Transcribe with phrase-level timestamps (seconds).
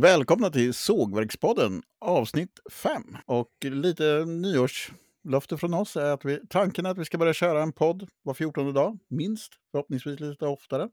[0.00, 3.02] Välkomna till Sågverkspodden avsnitt 5.
[3.26, 7.62] Och lite nyårslöfte från oss är att vi, tanken är att vi ska börja köra
[7.62, 9.52] en podd var 14 dag, minst.
[9.70, 10.88] Förhoppningsvis lite oftare.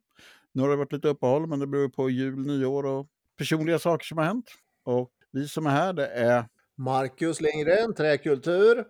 [0.52, 4.05] Nu har det varit lite uppehåll, men det beror på jul, nyår och personliga saker
[4.05, 4.52] som har hänt.
[4.84, 6.46] Och vi som är här, det är
[6.78, 8.86] Marcus Lindgren, Träkultur.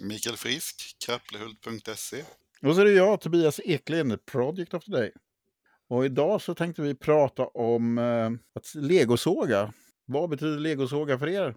[0.00, 2.24] Mikael Frisk, krapplehult.se.
[2.62, 5.12] och så är det jag, Tobias Eklind, Project of the Day.
[5.88, 9.72] Och idag så tänkte vi prata om eh, att legosåga.
[10.06, 11.54] Vad betyder legosåga för er?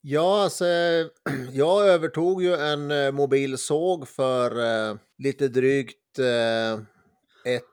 [0.00, 0.64] Ja, alltså,
[1.52, 4.50] jag övertog ju en eh, mobilsåg för
[4.90, 6.72] eh, lite drygt eh,
[7.54, 7.64] ett,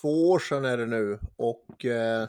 [0.00, 1.18] två år sedan är det nu.
[1.36, 2.28] Och eh,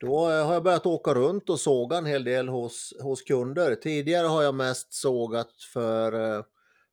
[0.00, 3.74] då har jag börjat åka runt och såga en hel del hos, hos kunder.
[3.74, 6.44] Tidigare har jag mest sågat för, eh,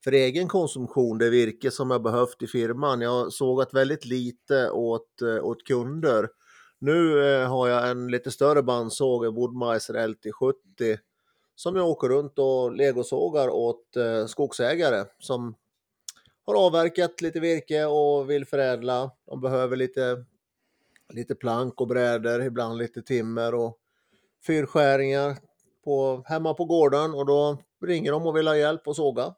[0.04, 3.02] för egen konsumtion, det virke som jag behövt i firman.
[3.02, 6.30] Jag har sågat väldigt lite åt, eh, åt kunder.
[6.80, 10.98] Nu eh, har jag en lite större bandsåg, en Woodmeiser LT70,
[11.56, 15.56] som jag åker runt och legosågar åt eh, skogsägare som
[16.46, 19.12] har avverkat lite virke och vill förädla.
[19.26, 20.26] De behöver lite,
[21.14, 23.78] lite plank och brädor, ibland lite timmer och
[24.48, 25.38] fyrskäringar
[25.84, 29.36] på, hemma på gården och då ringer de och vill ha hjälp att såga.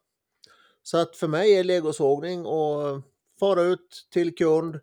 [0.83, 3.01] Så att för mig är legosågning och
[3.39, 4.79] fara ut till kund,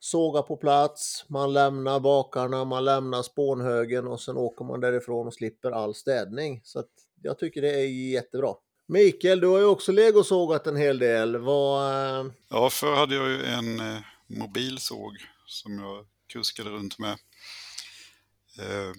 [0.00, 5.34] såga på plats, man lämnar bakarna, man lämnar spånhögen och sen åker man därifrån och
[5.34, 6.60] slipper all städning.
[6.64, 6.90] Så att
[7.22, 8.54] jag tycker det är jättebra.
[8.86, 11.36] Mikael, du har ju också legosågat en hel del.
[11.36, 15.12] Vad, eh, Ja, förr hade jag ju en eh, mobilsåg
[15.46, 17.18] som jag kuskade runt med.
[18.58, 18.92] Eh,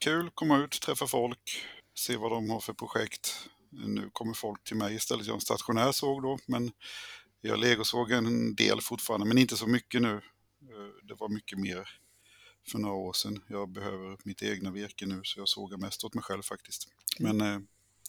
[0.00, 3.48] kul, komma ut, träffa folk, se vad de har för projekt.
[3.70, 5.26] Nu kommer folk till mig istället.
[5.26, 6.72] Jag har en stationär såg då, men
[7.40, 10.14] jag legosågar en del fortfarande, men inte så mycket nu.
[10.62, 11.88] Eh, det var mycket mer
[12.70, 13.44] för några år sedan.
[13.48, 16.88] Jag behöver mitt egna virke nu, så jag sågar mest åt mig själv faktiskt.
[17.18, 17.58] Men eh,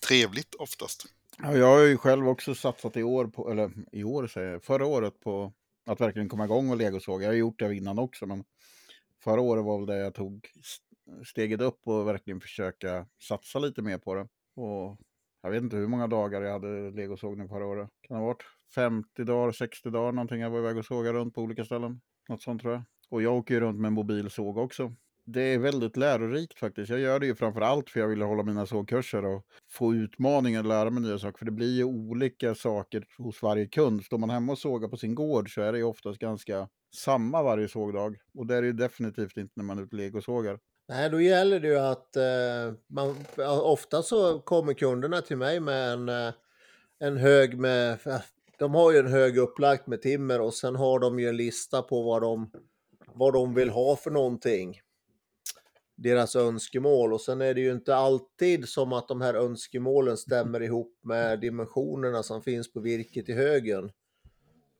[0.07, 1.05] trevligt oftast.
[1.37, 4.63] Ja, jag har ju själv också satsat i år, på, eller i år säger jag,
[4.63, 5.53] förra året på
[5.85, 7.23] att verkligen komma igång och legosåga.
[7.23, 8.43] Jag har gjort det innan också, men
[9.23, 10.47] förra året var väl det jag tog
[11.25, 14.27] steget upp och verkligen försöka satsa lite mer på det.
[14.55, 14.97] Och
[15.41, 17.89] jag vet inte hur många dagar jag hade legosågning förra året.
[18.01, 18.43] Kan det ha varit
[18.75, 22.01] 50 dagar, 60 dagar någonting jag var iväg och sågade runt på olika ställen.
[22.29, 22.83] Något sånt tror jag.
[23.09, 24.95] Och jag åker ju runt med en mobilsåg också.
[25.25, 26.89] Det är väldigt lärorikt faktiskt.
[26.89, 30.59] Jag gör det ju framför allt för jag vill hålla mina sågkurser och få utmaningar
[30.59, 31.37] och lära mig nya saker.
[31.37, 34.03] För det blir ju olika saker hos varje kund.
[34.05, 37.43] Står man hemma och sågar på sin gård så är det ju oftast ganska samma
[37.43, 38.17] varje sågdag.
[38.33, 40.59] Och det är det ju definitivt inte när man är ute och legosågar.
[40.89, 43.15] Nej, då gäller det ju att eh, man,
[43.61, 46.33] ofta så kommer kunderna till mig med en, eh,
[46.99, 47.99] en hög med,
[48.59, 51.81] de har ju en hög upplagt med timmer och sen har de ju en lista
[51.81, 52.51] på vad de,
[53.13, 54.79] vad de vill ha för någonting.
[55.95, 60.61] Deras önskemål och sen är det ju inte alltid som att de här önskemålen stämmer
[60.61, 63.91] ihop med dimensionerna som finns på virket i högen.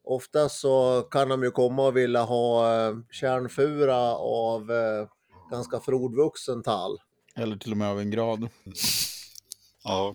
[0.03, 5.08] Ofta så kan de ju komma och vilja ha eh, kärnfura av eh,
[5.52, 6.98] ganska frodvuxen tall.
[7.36, 8.50] Eller till och med av en grad.
[9.84, 10.14] Ja,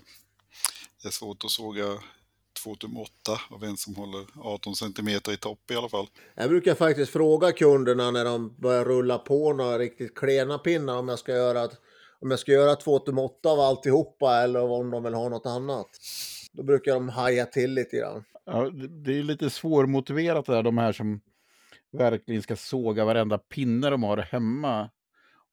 [1.03, 1.85] det är svårt att såga
[2.65, 3.11] 2 tum 8
[3.51, 6.07] av en som håller 18 centimeter i topp i alla fall.
[6.35, 11.09] Jag brukar faktiskt fråga kunderna när de börjar rulla på några riktigt klena pinnar om
[11.09, 11.81] jag ska göra, ett-
[12.21, 15.47] om jag ska göra 2 tum 8 av alltihopa eller om de vill ha något
[15.47, 15.89] annat.
[16.53, 18.25] Då brukar de haja till lite grann.
[18.45, 18.71] Ja,
[19.05, 21.21] det är ju lite svårmotiverat det där, de här som
[21.93, 24.91] verkligen ska såga varenda pinne de har hemma.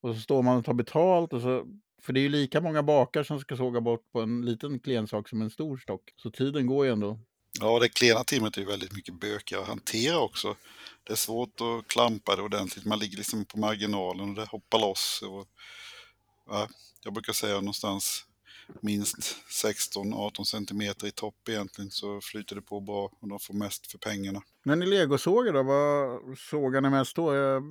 [0.02, 1.66] Och så står man och tar betalt, och så,
[2.02, 5.08] för det är ju lika många bakar som ska såga bort på en liten klen
[5.08, 6.02] sak som en stor stock.
[6.16, 7.20] Så tiden går ju ändå.
[7.60, 10.56] Ja, det klena timret är ju väldigt mycket bökigare att hantera också.
[11.04, 12.86] Det är svårt att klampa det ordentligt.
[12.86, 15.24] Man ligger liksom på marginalen och det hoppar loss.
[15.28, 15.48] Och,
[16.50, 16.68] ja,
[17.04, 18.26] jag brukar säga någonstans
[18.80, 19.18] minst
[19.64, 23.98] 16-18 centimeter i topp egentligen så flyter det på bra och de får mest för
[23.98, 24.42] pengarna.
[24.66, 27.36] När ni legosågar då, vad sågar ni mest då?
[27.36, 27.64] Jag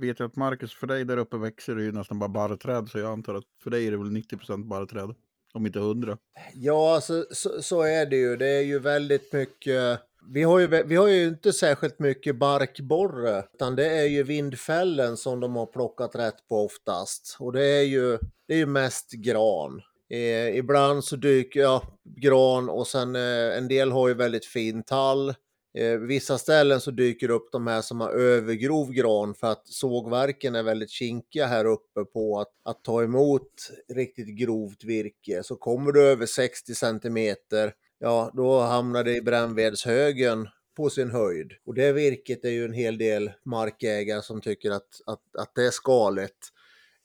[0.00, 2.98] vet ju att Marcus, för dig där uppe växer det ju nästan bara barrträd, så
[2.98, 5.14] jag antar att för dig är det väl 90% barrträd,
[5.54, 6.18] om inte 100.
[6.54, 8.36] Ja, alltså, så, så är det ju.
[8.36, 10.00] Det är ju väldigt mycket.
[10.28, 15.16] Vi har ju, vi har ju inte särskilt mycket barkborre, utan det är ju vindfällen
[15.16, 17.36] som de har plockat rätt på oftast.
[17.40, 18.18] Och det är ju,
[18.48, 19.82] det är ju mest gran.
[20.10, 24.82] Eh, ibland så dyker jag gran och sen eh, en del har ju väldigt fin
[24.82, 25.34] tall.
[25.78, 30.54] Eh, vissa ställen så dyker upp de här som har övergrov gran för att sågverken
[30.54, 35.42] är väldigt kinkiga här uppe på att, att ta emot riktigt grovt virke.
[35.42, 41.52] Så kommer du över 60 centimeter, ja då hamnar det i brännvedshögen på sin höjd.
[41.66, 45.66] Och det virket är ju en hel del markägare som tycker att, att, att det
[45.66, 46.52] är skaligt.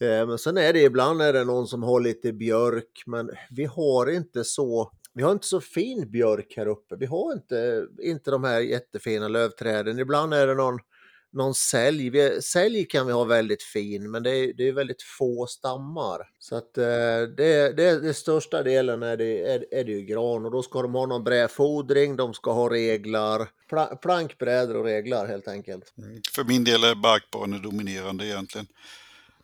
[0.01, 3.65] Eh, men sen är det ibland är det någon som har lite björk, men vi
[3.65, 6.95] har inte så vi har inte så fin björk här uppe.
[6.95, 9.99] Vi har inte, inte de här jättefina lövträden.
[9.99, 10.79] Ibland är det någon,
[11.33, 12.09] någon sälj.
[12.09, 16.21] Vi, sälj kan vi ha väldigt fin, men det är, det är väldigt få stammar.
[16.39, 16.83] Så att eh,
[17.37, 20.81] det, det, det största delen är det, är, är det ju gran och då ska
[20.81, 25.93] de ha någon brädfodring, de ska ha reglar, pla, plankbrädor och reglar helt enkelt.
[25.97, 26.21] Mm.
[26.35, 28.67] För min del är barkborren dominerande egentligen.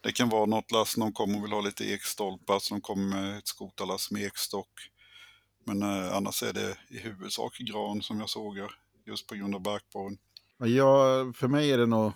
[0.01, 3.15] Det kan vara något lass, någon kommer och vill ha lite ekstolpar, så de kommer
[3.15, 4.69] med ett skotarlass med ekstock.
[5.65, 8.71] Men eh, annars är det i huvudsak gran som jag sågar,
[9.05, 10.17] just på grund av barkborren.
[10.57, 10.99] Ja,
[11.35, 12.11] för mig är det nog,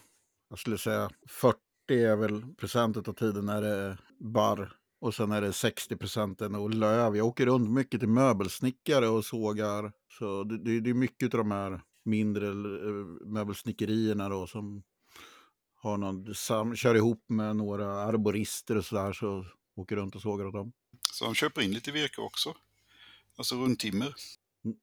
[0.49, 1.57] jag skulle säga 40
[1.89, 4.77] är väl procentet av tiden är det barr.
[5.01, 7.17] Och sen är det 60 procenten och löv.
[7.17, 9.91] Jag åker runt mycket till möbelsnickare och sågar.
[10.17, 14.83] Så det, det, det är mycket av de här mindre eh, möbelsnickerierna då som
[15.81, 19.45] har någon, sam, kör ihop med några arborister och sådär så
[19.75, 20.73] åker runt och sågar åt dem.
[21.13, 22.53] Så de köper in lite virke också.
[23.37, 24.13] Alltså rundtimmer.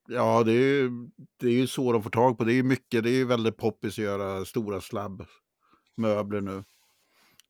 [0.08, 0.90] Ja, det är, ju,
[1.36, 2.44] det är ju så de får tag på.
[2.44, 6.64] Det är ju mycket, det är ju väldigt poppis att göra stora slabbmöbler nu.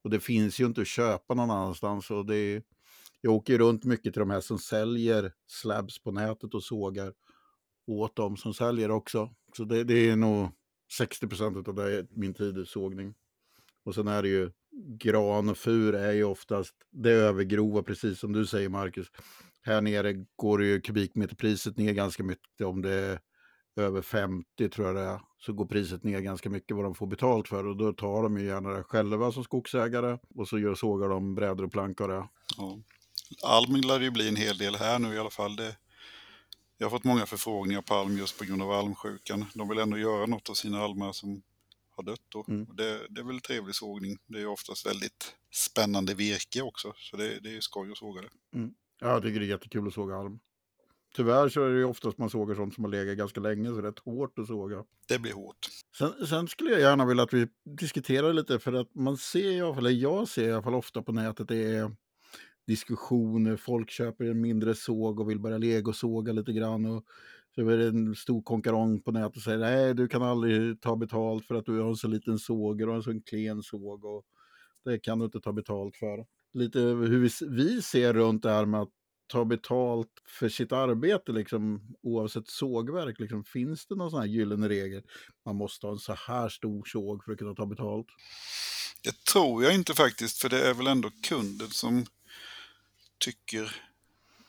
[0.02, 2.10] Och det finns ju inte att köpa någon annanstans.
[2.10, 2.62] Och det är,
[3.20, 7.14] jag åker ju runt mycket till de här som säljer slabs på nätet och sågar
[7.86, 9.34] åt dem som säljer också.
[9.56, 10.48] Så det, det är nog
[10.92, 13.14] 60 procent av det min tid i sågning.
[13.88, 14.50] Och sen är det ju
[14.98, 19.06] gran och fur är ju oftast det övergrova, precis som du säger Marcus.
[19.62, 23.20] Här nere går ju kubikmeterpriset ner ganska mycket om det är
[23.76, 25.20] över 50 tror jag det är.
[25.38, 28.38] Så går priset ner ganska mycket vad de får betalt för och då tar de
[28.38, 32.28] ju gärna det själva som skogsägare och så gör, sågar de brädor och plankor det.
[32.56, 32.78] Ja.
[33.44, 35.56] Alm lär ju bli en hel del här nu i alla fall.
[35.56, 35.76] Det,
[36.78, 39.44] jag har fått många förfrågningar på alm just på grund av almsjukan.
[39.54, 41.42] De vill ändå göra något av sina almar som
[41.98, 42.44] har dött då.
[42.48, 42.66] Mm.
[42.76, 44.18] Det, det är väl trevlig sågning.
[44.26, 48.22] Det är oftast väldigt spännande virke också, så det, det är ju skoj att såga
[48.22, 48.28] det.
[49.00, 50.38] Ja, jag tycker det är jättekul att såga alm.
[51.16, 53.80] Tyvärr så är det ju oftast man sågar sånt som har legat ganska länge så
[53.82, 54.84] rätt hårt att såga.
[55.08, 55.68] Det blir hårt.
[55.98, 57.48] Sen, sen skulle jag gärna vilja att vi
[57.78, 60.74] diskuterar lite för att man ser i alla fall, eller jag ser i alla fall
[60.74, 61.92] ofta på nätet, det är
[62.66, 67.04] diskussioner, folk köper en mindre såg och vill börja legosåga lite grann och
[67.58, 70.96] så är det en stor konkurrens på nätet och säger nej du kan aldrig ta
[70.96, 74.24] betalt för att du har en så liten såg och en så klen såg och
[74.84, 76.26] det kan du inte ta betalt för.
[76.52, 78.88] Lite hur vi, vi ser runt det här med att
[79.26, 83.18] ta betalt för sitt arbete, liksom, oavsett sågverk.
[83.18, 85.02] Liksom, finns det någon sån här gyllene regel?
[85.44, 88.06] Man måste ha en så här stor såg för att kunna ta betalt.
[89.02, 92.06] Det tror jag inte faktiskt, för det är väl ändå kunden som
[93.18, 93.76] tycker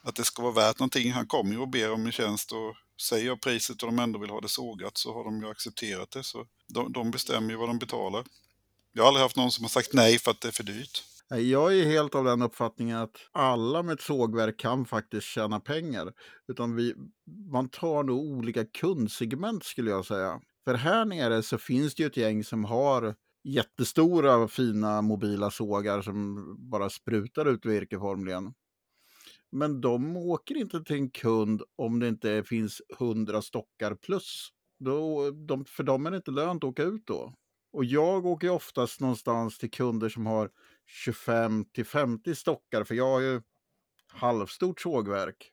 [0.01, 1.11] att det ska vara värt någonting.
[1.11, 4.19] Han kommer ju och ber om en tjänst och säger jag priset och de ändå
[4.19, 6.23] vill ha det sågat så har de ju accepterat det.
[6.23, 8.23] Så de, de bestämmer ju vad de betalar.
[8.93, 11.03] Jag har aldrig haft någon som har sagt nej för att det är för dyrt.
[11.29, 16.13] Jag är helt av den uppfattningen att alla med ett sågverk kan faktiskt tjäna pengar.
[16.47, 16.95] Utan vi,
[17.51, 20.41] man tar nog olika kundsegment skulle jag säga.
[20.65, 26.01] För här nere så finns det ju ett gäng som har jättestora fina mobila sågar
[26.01, 28.53] som bara sprutar ut virke formligen.
[29.51, 34.49] Men de åker inte till en kund om det inte finns 100 stockar plus.
[34.79, 37.33] Då, de, för dem är det inte lönt att åka ut då.
[37.73, 40.49] Och jag åker oftast någonstans till kunder som har
[40.85, 43.41] 25 till 50 stockar, för jag har ju
[44.13, 45.51] halvstort sågverk.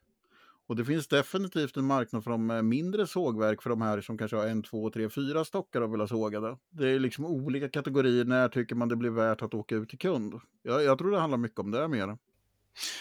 [0.69, 4.37] Och det finns definitivt en marknad för de mindre sågverk för de här som kanske
[4.37, 6.59] har en, två, tre, fyra stockar och vill ha sågade.
[6.71, 8.25] Det är liksom olika kategorier.
[8.25, 10.41] När tycker man det blir värt att åka ut till kund?
[10.63, 12.19] Jag, jag tror det handlar mycket om det mer.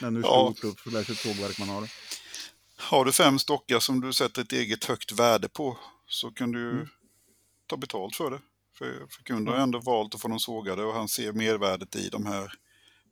[0.02, 0.54] Än hur Ja.
[0.58, 1.90] stort och förlägset sågverk man har.
[2.78, 5.78] Har du fem stockar som du sätter ett eget högt värde på
[6.08, 6.88] så kan du Mm.
[7.68, 8.40] ta betalt för det.
[8.78, 12.10] För, för kunden har ändå valt att få dem sågade och han ser mervärdet i
[12.10, 12.54] de här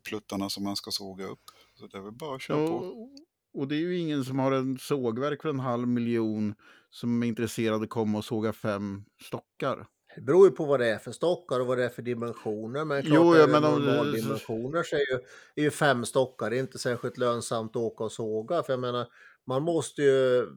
[0.07, 1.43] pluttarna som man ska såga upp.
[1.79, 2.73] Så det är väl bara att köra på.
[2.73, 3.09] Och,
[3.53, 6.55] och det är ju ingen som har en sågverk för en halv miljon
[6.89, 9.85] som är intresserad att komma och såga fem stockar.
[10.15, 12.85] Det beror ju på vad det är för stockar och vad det är för dimensioner.
[12.85, 15.19] Men klart, Jo, ja, men om- normaldimensioner så är ju,
[15.55, 18.63] är ju fem stockar det är inte särskilt lönsamt att åka och såga.
[18.63, 19.07] För jag menar,
[19.45, 20.47] man måste ju,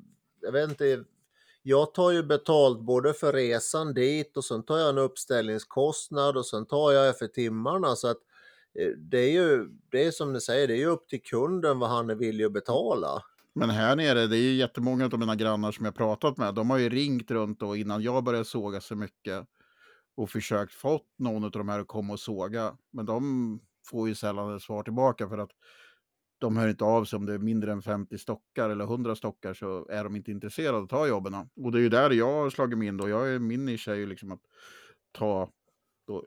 [0.41, 1.05] jag vet inte,
[1.63, 6.47] jag tar ju betalt både för resan dit och sen tar jag en uppställningskostnad och
[6.47, 7.97] sen tar jag för timmarna.
[7.97, 8.19] Så att
[8.79, 11.79] eh, det är ju, det är som ni säger, det är ju upp till kunden
[11.79, 13.23] vad han är villig att betala.
[13.59, 16.55] Men här nere, det är ju jättemånga av mina grannar som jag pratat med.
[16.55, 19.47] De har ju ringt runt då innan jag började såga så mycket
[20.17, 22.77] och försökt fått någon av de här att komma och såga.
[22.93, 25.51] Men de får ju sällan ett svar tillbaka för att
[26.39, 29.55] de hör inte av sig om det är mindre än 50 stockar eller 100 stockar
[29.55, 31.35] så är de inte intresserade att ta jobben.
[31.57, 33.09] Och det är ju där jag har slagit mig in då.
[33.09, 34.43] Jag är, min nisch är ju liksom att
[35.13, 35.49] ta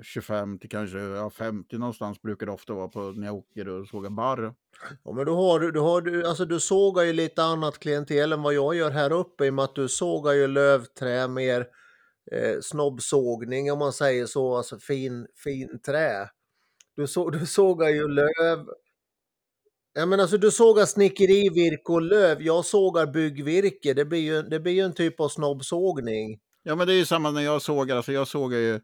[0.01, 3.87] 25 till kanske ja, 50 någonstans brukar det ofta vara på när jag åker och
[3.87, 4.53] sågar barr.
[5.03, 8.33] Ja, men då har du, du, har, du, alltså du sågar ju lite annat klientel
[8.33, 11.67] än vad jag gör här uppe i och med att du sågar ju lövträ mer
[12.31, 16.29] eh, snobbsågning om man säger så, alltså fin, fin trä.
[16.95, 18.65] Du, så, du sågar ju löv.
[19.93, 22.41] Ja, men alltså du sågar snickerivirke och löv.
[22.41, 23.93] Jag sågar byggvirke.
[23.93, 26.39] Det blir ju, det blir ju en typ av snobbsågning.
[26.63, 27.95] Ja, men det är ju samma när jag sågar.
[27.97, 28.79] Alltså jag sågar ju,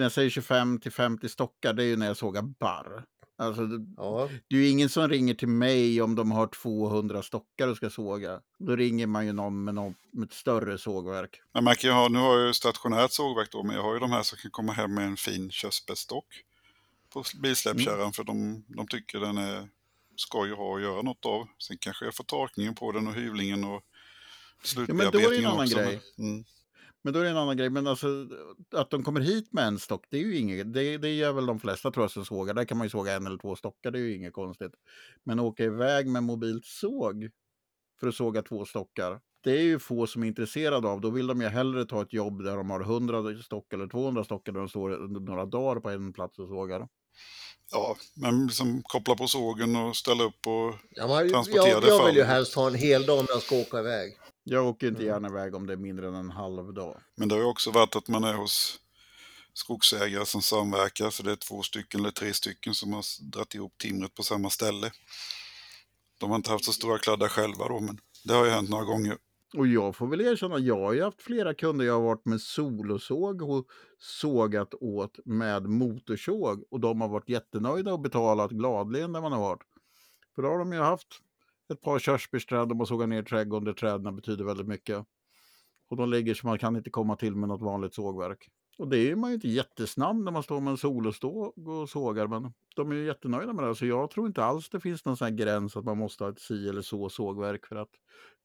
[0.00, 3.04] när jag säger 25 till 50 stockar, det är ju när jag sågar barr.
[3.38, 7.22] Alltså, det, Ja, det är ju ingen som ringer till mig om de har 200
[7.22, 8.40] stockar och ska såga.
[8.58, 11.40] Då ringer man ju någon med, någon, med ett större sågverk.
[11.54, 13.94] Men man kan ju ha, nu har jag ju stationärt sågverk då, men jag har
[13.94, 16.26] ju de här som kan komma hem med en fin körsbärsstock
[17.12, 19.68] på bilsläppkärran för de, de tycker den är
[20.16, 21.46] skoj att ha och göra något av.
[21.58, 23.82] Sen kanske jag får torkningen på den och hyvlingen och
[24.76, 25.76] Ja, men då är det en slutbearbetningen annan också.
[25.76, 26.00] grej.
[26.18, 26.44] Mm.
[27.02, 27.70] Men då är det en annan grej.
[27.70, 28.28] Men alltså
[28.74, 30.72] att de kommer hit med en stock, det är ju inget.
[30.72, 32.54] Det, det gör väl de flesta tror jag som sågar.
[32.54, 34.72] Där kan man ju såga en eller två stockar, det är ju inget konstigt.
[35.24, 37.30] Men åka iväg med mobilt såg
[38.00, 39.20] för att såga två stockar.
[39.44, 41.00] Det är ju få som är intresserade av.
[41.00, 44.24] Då vill de ju hellre ta ett jobb där de har 100 stock eller 200
[44.24, 46.88] stockar där de står några dagar på en plats och sågar.
[47.72, 51.88] Ja, men liksom koppla på sågen och ställa upp och ja men Transportera jag, det
[51.88, 54.16] jag vill ju helst ha en hel dag när jag ska åka iväg.
[54.44, 55.12] Jag åker inte Mm.
[55.12, 57.00] gärna iväg om det är mindre än en halv dag.
[57.16, 58.80] Men det har ju också varit att man är hos
[59.52, 63.78] skogsägare som samverkar, så det är två stycken eller tre stycken som har dragit ihop
[63.78, 64.90] timret på samma ställe.
[66.20, 68.84] De har inte haft så stora kladdar själva då, men det har ju hänt några
[68.84, 69.16] gånger.
[69.56, 72.40] Och jag får väl erkänna, jag har ju haft flera kunder jag har varit med
[72.40, 73.66] solosåg och
[73.98, 76.64] sågat åt med motorsåg.
[76.70, 79.62] Och de har varit jättenöjda och betalat gladeligen när man har varit.
[80.34, 81.06] För då har de ju haft
[81.72, 85.06] ett par körsbärsträd, de har sågat ner trädgården där träden betyder väldigt mycket.
[85.90, 88.48] Och de ligger så man kan inte komma till med något vanligt sågverk.
[88.78, 92.26] Och det är man ju inte jättesnabb när man står med en soloståg och sågar,
[92.26, 93.74] men de är ju jättenöjda med det.
[93.74, 96.30] Så jag tror inte alls det finns någon sån här gräns att man måste ha
[96.30, 97.90] ett si eller så sågverk för att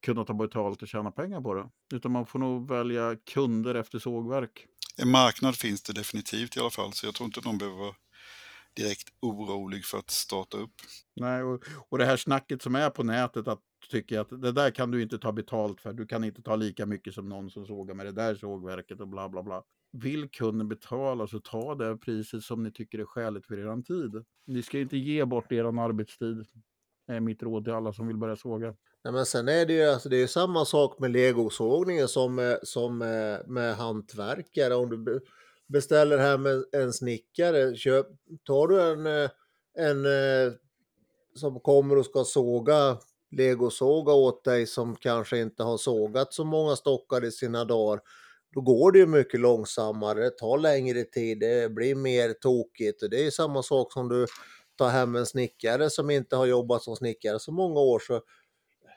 [0.05, 1.69] kunna ta betalt och tjäna pengar på det.
[1.93, 4.65] Utan man får nog välja kunder efter sågverk.
[4.97, 7.95] En marknad finns det definitivt i alla fall, så jag tror inte någon behöver vara
[8.75, 10.73] direkt orolig för att starta upp.
[11.15, 14.71] Nej, och, och det här snacket som är på nätet att tycker att det där
[14.71, 15.93] kan du inte ta betalt för.
[15.93, 19.07] Du kan inte ta lika mycket som någon som sågar med det där sågverket och
[19.07, 19.63] bla bla bla.
[19.91, 24.25] Vill kunden betala så ta det priset som ni tycker är skäligt för er tid.
[24.47, 26.45] Ni ska inte ge bort er arbetstid.
[27.07, 28.75] Det är mitt råd till alla som vill börja såga.
[29.03, 32.59] Nej, men sen är det ju alltså, det är samma sak med legosågningen som, med-
[32.63, 34.75] som med, med hantverkare.
[34.75, 35.19] Om du
[35.67, 38.07] beställer hem en, en snickare, köp,
[38.43, 39.29] tar du en, eh,
[39.77, 40.53] en eh,
[41.35, 42.97] som kommer och ska såga
[43.31, 48.01] legosåga åt dig som kanske inte har sågat så många stockar i sina dagar.
[48.53, 53.03] Då går det ju mycket långsammare, det tar längre tid, det blir mer tokigt.
[53.03, 54.25] Och det är samma sak som du
[54.77, 57.99] tar hem en snickare som inte har jobbat som snickare så många år.
[57.99, 58.21] så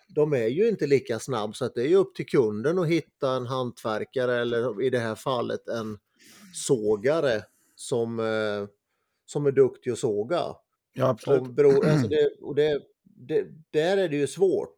[0.08, 2.88] de är ju inte lika snabb så att det är ju upp till kunden att
[2.88, 5.98] hitta en hantverkare eller i det här fallet en
[6.52, 7.42] sågare
[7.74, 8.68] som, eh,
[9.26, 10.42] som är duktig att såga.
[10.92, 11.40] Ja, absolut.
[11.40, 14.76] Och bero, alltså det, och det, det, där är det ju svårt.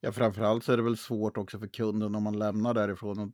[0.00, 3.28] Ja, framförallt så är det väl svårt också för kunden om man lämnar därifrån och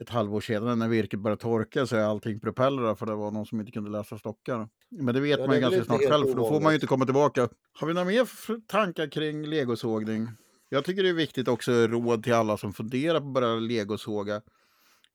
[0.00, 3.46] ett halvår senare när virket börjar torka så är allting propellrar för det var någon
[3.46, 4.68] som inte kunde läsa stockar.
[4.90, 6.86] Men det vet Ja, man ju ganska snart själv för då får man ju inte
[6.86, 7.48] komma tillbaka.
[7.72, 8.28] Har vi några mer
[8.66, 10.28] tankar kring legosågning?
[10.68, 14.42] Jag tycker det är viktigt också råd till alla som funderar på att börja legosåga.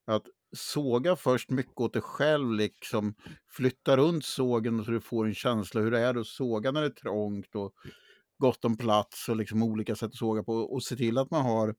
[0.06, 3.14] Att såga först mycket åt dig själv, liksom
[3.48, 6.86] flytta runt sågen så du får en känsla hur det är att såga när det
[6.86, 7.74] är trångt och
[8.38, 11.42] gott om plats och liksom olika sätt att såga på och se till att man
[11.42, 11.74] har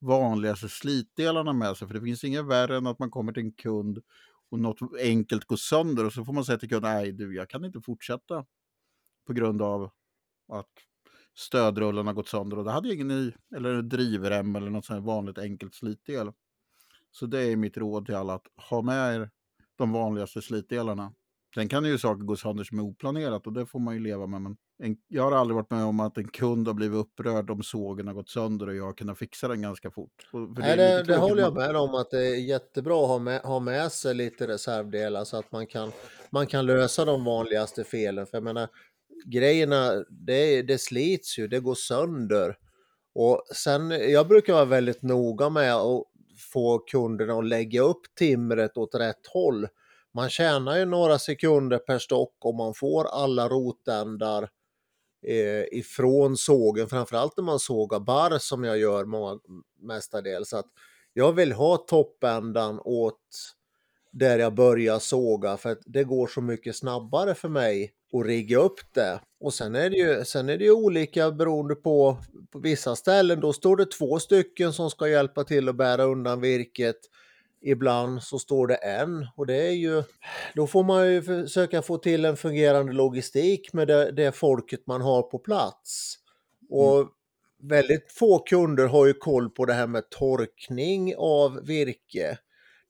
[0.00, 1.88] vanligaste slitdelarna med sig.
[1.88, 3.98] För det finns inget värre än att man kommer till en kund
[4.50, 7.50] och något enkelt går sönder och så får man säga till kunden, nej du, jag
[7.50, 8.44] kan inte fortsätta
[9.26, 9.90] på grund av
[10.52, 10.70] att
[11.34, 15.00] stödrullen har gått sönder och det hade jag ingen i, eller drivrem eller något sånt
[15.00, 16.32] här vanligt enkelt slitdel.
[17.18, 19.30] Så det är mitt råd till alla att ha med er
[19.78, 21.12] de vanligaste slitdelarna.
[21.54, 24.26] Sen kan ju saker gå sönder som är oplanerat och det får man ju leva
[24.26, 24.42] med.
[24.42, 27.62] Men en, jag har aldrig varit med om att en kund har blivit upprörd om
[27.62, 30.28] sågen har gått sönder och jag har kunnat fixa den ganska fort.
[30.30, 33.40] För Nej, det, det håller jag med om att det är jättebra att ha med,
[33.40, 35.92] ha med sig lite reservdelar så att man kan,
[36.30, 38.26] man kan lösa de vanligaste felen.
[38.26, 38.68] För jag menar,
[39.26, 42.56] grejerna, det, det slits ju, det går sönder.
[43.14, 46.04] Och sen, jag brukar vara väldigt noga med att
[46.56, 49.68] få kunderna att lägga upp timret åt rätt håll.
[50.14, 54.48] Man tjänar ju några sekunder per stock om man får alla rotändar
[55.26, 59.38] eh, ifrån sågen, framförallt när man sågar barr som jag gör många,
[59.80, 60.52] mestadels.
[60.52, 60.66] Att
[61.12, 63.54] jag vill ha toppändan åt
[64.12, 68.58] där jag börjar såga för att det går så mycket snabbare för mig att rigga
[68.58, 69.20] upp det.
[69.40, 72.18] Och sen är det ju, sen är det ju olika beroende på,
[72.52, 73.40] på vissa ställen.
[73.40, 76.96] Då står det två stycken som ska hjälpa till att bära undan virket.
[77.62, 80.02] Ibland så står det en och det är ju,
[80.54, 85.00] då får man ju försöka få till en fungerande logistik med det, det folket man
[85.00, 86.18] har på plats.
[86.70, 87.08] Och mm.
[87.62, 92.38] väldigt få kunder har ju koll på det här med torkning av virke.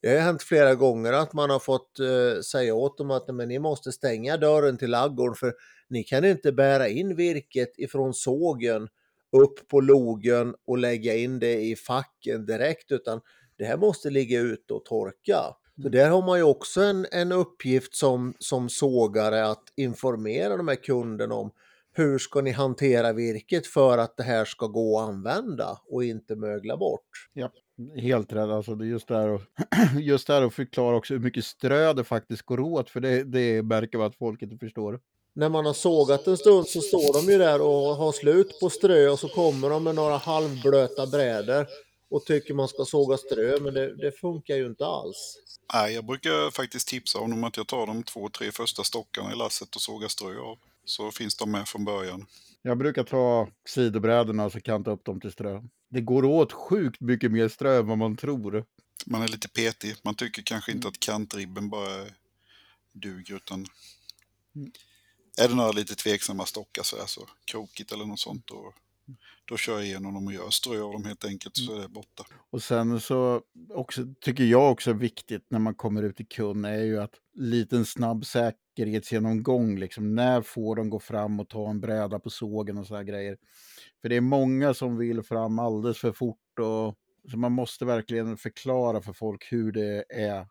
[0.02, 3.48] Det har hänt flera gånger att man har fått uh, säga åt dem att men
[3.48, 5.54] ni måste stänga dörren till laggården för
[5.88, 8.88] ni kan inte bära in virket ifrån sågen
[9.32, 13.20] upp på logen och lägga in det i facken direkt utan
[13.58, 15.40] det här måste ligga ute och torka.
[15.74, 15.92] Så mm.
[15.92, 20.74] där har man ju också en, en uppgift som, som sågare att informera de här
[20.74, 21.50] kunderna om
[21.92, 26.36] hur ska ni hantera virket för att det här ska gå att använda och inte
[26.36, 27.28] mögla bort.
[27.32, 27.50] Ja,
[27.96, 28.48] helt rätt.
[28.48, 29.40] Alltså det är just där, och,
[30.00, 33.62] just där att förklara också hur mycket strö det faktiskt går åt, för det, det
[33.62, 35.00] märker man att folk inte förstår.
[35.36, 38.70] När man har sågat en stund så står de ju där och har slut på
[38.70, 41.66] strö och så kommer de med några halvblöta brädor
[42.10, 45.38] och tycker man ska såga strö, men det, det, funkar ju inte alls.
[45.74, 49.36] Nej, jag brukar faktiskt tipsa om att jag tar de två, tre första stockarna i
[49.36, 50.58] lasset och sågar strö av.
[50.84, 52.26] Så finns de med från början.
[52.62, 55.62] Jag brukar ta sidobrädorna och så kanta upp dem till strö.
[55.88, 58.64] Det går åt sjukt mycket mer strö än vad man tror.
[59.06, 59.94] Man är lite petig.
[60.02, 62.04] Man tycker kanske inte att kantribben bara
[62.92, 63.66] duger utan
[64.56, 64.72] mm.
[65.36, 68.72] Är det några lite tveksamma stockar så, är så krokigt eller något sånt då
[69.48, 71.78] då kör jag igenom dem och gör strö av dem helt enkelt så mm.
[71.78, 72.24] är det borta.
[72.50, 73.42] Och sen så
[73.74, 77.14] också, tycker jag också är viktigt när man kommer ut i kund är ju att
[77.34, 82.78] liten snabb säkerhetsgenomgång, liksom när får de gå fram och ta en bräda på sågen
[82.78, 83.36] och så här grejer.
[84.02, 86.94] För det är många som vill fram alldeles för fort och
[87.30, 90.46] så man måste verkligen förklara för folk hur det är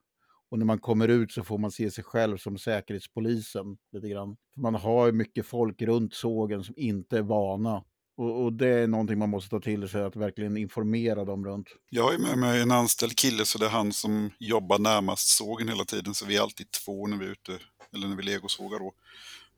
[0.52, 4.38] och när man kommer ut så får man se sig själv som säkerhetspolisen lite grann.
[4.54, 7.84] För man har ju mycket folk runt sågen som inte är vana
[8.18, 11.68] och, och, det är någonting man måste ta till sig, att verkligen informera dem runt.
[11.90, 15.28] Jag har ju med mig en anställd kille, så det är han som jobbar närmast
[15.28, 16.14] sågen hela tiden.
[16.14, 17.60] Så vi är alltid två när vi är ute,
[17.94, 18.94] eller när vi legosågar då,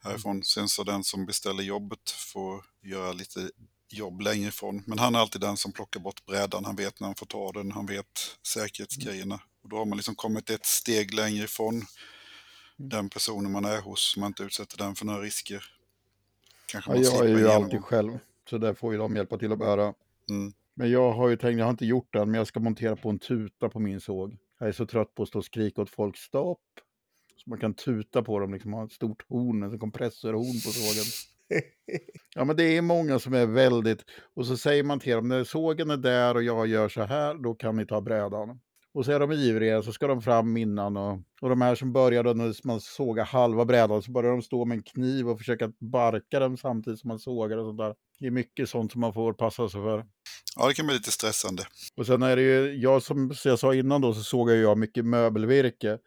[0.03, 0.43] härifrån.
[0.43, 3.39] Sen så den som beställer jobbet får göra lite
[3.89, 4.83] jobb längre ifrån.
[4.85, 6.65] Men han är alltid den som plockar bort brädan.
[6.65, 9.39] Han vet när han får ta den, han vet säkerhetsgrejerna.
[9.63, 11.85] Och då har man liksom kommit ett steg längre ifrån mm.
[12.75, 15.63] den personen man är hos, så man inte utsätter den för några risker.
[16.65, 18.19] Kanske ja, jag är ju alltid själv.
[18.49, 19.93] Så där får ju de hjälpa till att bära.
[20.29, 20.53] Mm.
[20.73, 22.95] Men jag har ju tänkt, jag har inte gjort det än, men jag ska montera
[22.95, 24.37] på en tuta på min såg.
[24.59, 26.61] Jag är så trött på att stå och skrika åt folk stopp.
[27.37, 31.05] Så man kan tuta på dem, liksom ha ett stort horn, ett kompressorhorn på sågen.
[32.35, 34.03] ja men det är många som är väldigt,
[34.35, 37.33] och så säger man till dem, när sågen är där och jag gör så här,
[37.43, 38.59] då kan ni ta brädan.
[38.93, 40.97] Och så är de ivriga, så ska de fram innan.
[40.97, 44.65] Och, och de här som började när man sågar halva brädan, så börjar de stå
[44.65, 47.95] med en kniv och försöka barka den samtidigt som man sågar och sånt där.
[48.19, 50.05] Det är mycket sånt som man får passa sig för.
[50.55, 51.63] Ja, det kan bli lite stressande.
[51.97, 55.05] Och sen är det ju, jag som jag sa innan då, så sågar jag mycket
[55.05, 55.97] möbelvirke.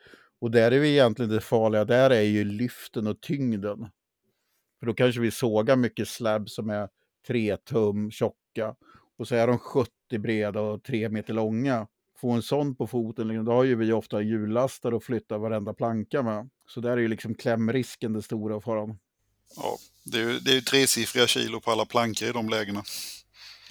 [0.41, 3.89] Och där är vi egentligen det farliga, där är ju lyften och tyngden.
[4.81, 6.89] För då kanske vi sågar mycket slab som är
[7.27, 8.75] tre tum tjocka.
[9.19, 11.87] Och så är de 70 breda och tre meter långa
[12.21, 15.75] få en sån på foten, liksom, då har ju vi ofta hjullastare och flyttar varenda
[15.75, 16.51] planka med.
[16.69, 18.99] Så där är ju liksom klämrisken det stora faran.
[19.57, 22.83] Ja, det är ju, det är ju tresiffriga kilo på alla plankor i de lägena.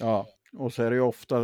[0.00, 1.40] Ja, och så är det ju ofta,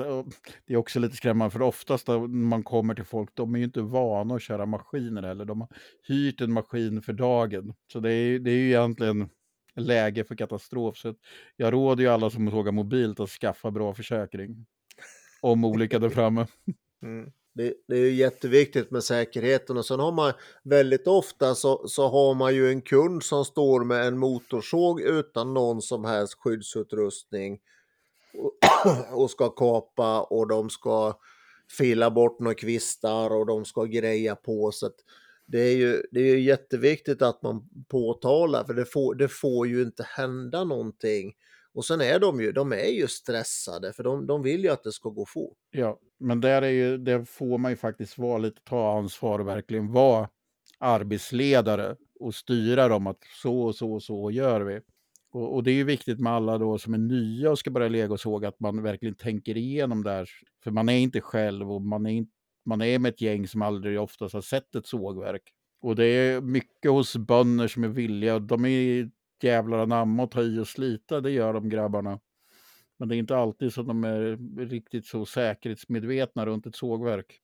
[0.66, 3.64] det är också lite skrämmande, för oftast när man kommer till folk, de är ju
[3.64, 5.44] inte vana att köra maskiner heller.
[5.44, 5.68] De har
[6.08, 7.74] hyrt en maskin för dagen.
[7.92, 9.28] Så det är, det är ju egentligen
[9.76, 10.96] läge för katastrof.
[10.96, 11.14] Så
[11.56, 14.66] jag råder ju alla som sågar mobilt att skaffa bra försäkring.
[15.40, 16.46] Om olyckan är framme.
[17.02, 17.32] Mm.
[17.54, 22.34] Det, det, är jätteviktigt med säkerheten och sen har man väldigt ofta så, så har
[22.34, 27.58] man ju en kund som står med en motorsåg utan någon som helst skyddsutrustning
[28.34, 28.52] och,
[29.22, 31.18] och ska kapa och de ska
[31.78, 34.72] fila bort några kvistar och de ska greja på.
[34.72, 34.90] Så
[35.46, 39.82] det är ju det är jätteviktigt att man påtalar för det får, det får ju
[39.82, 41.32] inte hända någonting
[41.76, 44.82] och sen är de ju, de är ju stressade för de, de vill ju att
[44.84, 45.58] det ska gå fort.
[45.70, 49.48] Ja, men där, är ju, där får man ju faktiskt vara lite, ta ansvar och
[49.48, 50.28] verkligen vara
[50.78, 54.80] arbetsledare och styra dem att så och så och så gör vi.
[55.32, 57.88] Och, och, det är ju viktigt med alla då som är nya och ska börja
[57.88, 60.28] legosåga att man verkligen tänker igenom det här.
[60.64, 62.32] För man är inte själv och man är, inte,
[62.66, 65.42] man är med ett gäng som aldrig oftast har sett ett sågverk.
[65.82, 68.38] Och det är mycket hos bönder som är villiga.
[68.38, 69.10] De är
[69.42, 72.20] jävlar anamma och ta i och slita, det gör de grabbarna.
[72.98, 77.40] Men det är inte alltid som de är riktigt så säkerhetsmedvetna runt ett sågverk.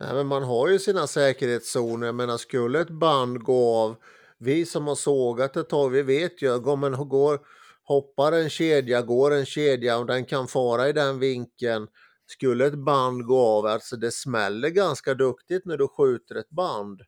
[0.00, 2.06] Nej, men man har ju sina säkerhetszoner.
[2.06, 3.96] Jag menar, skulle ett band gå av,
[4.38, 7.40] vi som har sågat ett tag, vi vet ju, går man går,
[7.84, 11.88] hoppar en kedja, går en kedja och den kan fara i den vinkeln.
[12.26, 17.02] Skulle ett band gå av, alltså det smäller ganska duktigt när du skjuter ett band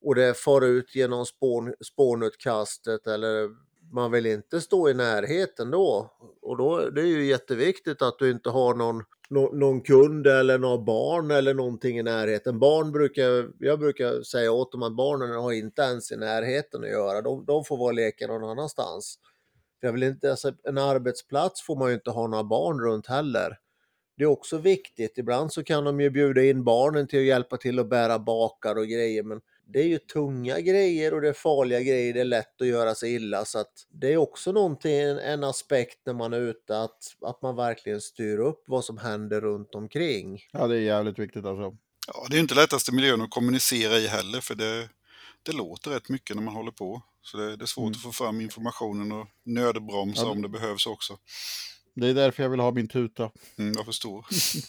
[0.00, 3.48] och det far ut genom spån, spånutkastet eller
[3.92, 6.10] man vill inte stå i närheten då.
[6.42, 10.58] Och då det är ju jätteviktigt att du inte har någon, no, någon kund eller
[10.58, 12.58] några barn eller någonting i närheten.
[12.58, 16.90] Barn brukar, jag brukar säga åt dem att barnen har inte ens i närheten att
[16.90, 17.22] göra.
[17.22, 19.18] De, de får vara och leka någon annanstans.
[19.80, 23.58] Jag vill inte, alltså, en arbetsplats får man ju inte ha några barn runt heller.
[24.18, 25.18] Det är också viktigt.
[25.18, 28.76] Ibland så kan de ju bjuda in barnen till att hjälpa till att bära bakar
[28.76, 29.22] och grejer.
[29.22, 32.14] Men det är ju tunga grejer och det är farliga grejer.
[32.14, 33.44] Det är lätt att göra sig illa.
[33.44, 37.56] Så att det är också någonting, en aspekt när man är ute, att, att man
[37.56, 40.40] verkligen styr upp vad som händer runt omkring.
[40.52, 41.76] Ja, det är jävligt viktigt alltså.
[42.06, 44.88] Ja, det är inte lättaste miljön att kommunicera i heller, för det,
[45.42, 47.02] det låter rätt mycket när man håller på.
[47.22, 47.92] Så det, det är svårt mm.
[47.92, 51.18] att få fram informationen och nödbromsa ja, om det behövs också.
[52.00, 53.30] Det är därför jag vill ha min tuta.
[53.58, 54.26] Mm, jag förstår.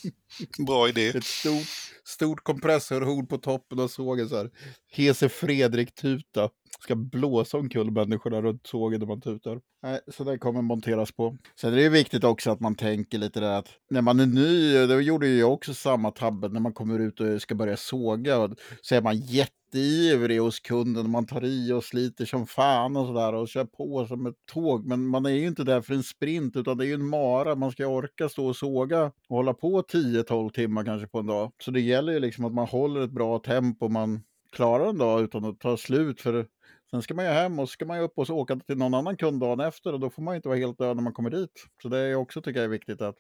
[0.66, 1.08] Bra idé.
[1.08, 1.68] Ett stort,
[2.06, 4.50] stort kompressorhorn på toppen av sågen så här.
[4.92, 6.50] Hese Fredrik-tuta.
[6.80, 9.60] Ska blåsa omkull människorna runt sågen när man tutar.
[9.84, 11.38] Nej, så det kommer monteras på.
[11.62, 14.74] Sen är det viktigt också att man tänker lite där att när man är ny,
[14.88, 18.50] det gjorde ju jag också samma tabbe när man kommer ut och ska börja såga.
[18.82, 21.10] Så är man jätte jätteivrig hos kunden.
[21.10, 24.86] Man tar i och sliter som fan och sådär och kör på som ett tåg.
[24.86, 27.56] Men man är ju inte där för en sprint utan det är ju en mara.
[27.56, 31.52] Man ska orka stå och såga och hålla på 10-12 timmar kanske på en dag.
[31.64, 33.90] Så det gäller ju liksom att man håller ett bra tempo.
[33.90, 36.22] Man klarar en dag utan att ta slut.
[36.22, 36.48] För
[36.92, 38.94] Sen ska man ju hem och så ska man ju upp och åka till någon
[38.94, 41.14] annan kund dagen efter och då får man ju inte vara helt död när man
[41.14, 41.66] kommer dit.
[41.82, 43.18] Så det är också tycker jag är viktigt att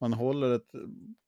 [0.00, 0.70] man håller ett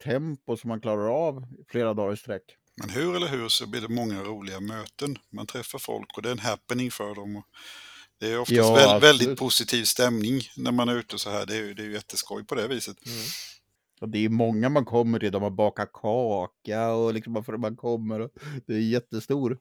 [0.05, 2.43] tempo som man klarar av flera dagar i sträck.
[2.77, 5.19] Men hur eller hur så blir det många roliga möten.
[5.31, 7.43] Man träffar folk och det är en happening för dem.
[8.21, 11.47] Det är oftast ja, väldigt, väldigt positiv stämning när man är ute så här.
[11.47, 13.07] Det är ju det är jätteskoj på det viset.
[13.07, 13.19] Mm.
[14.01, 18.21] Och det är många man kommer till, de har bakat kaka och liksom man kommer.
[18.21, 18.31] Och
[18.67, 19.59] det är jättestor.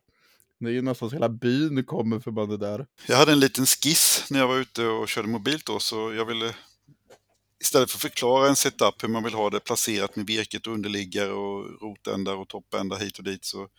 [0.60, 2.86] Det är ju nästan så hela byn kommer för man är där.
[3.08, 6.26] Jag hade en liten skiss när jag var ute och körde mobilt då, så jag
[6.26, 6.54] ville
[7.63, 10.73] istället för att förklara en setup hur man vill ha det placerat med virket och
[10.73, 13.69] underliggare och rotändar och toppändar hit och dit så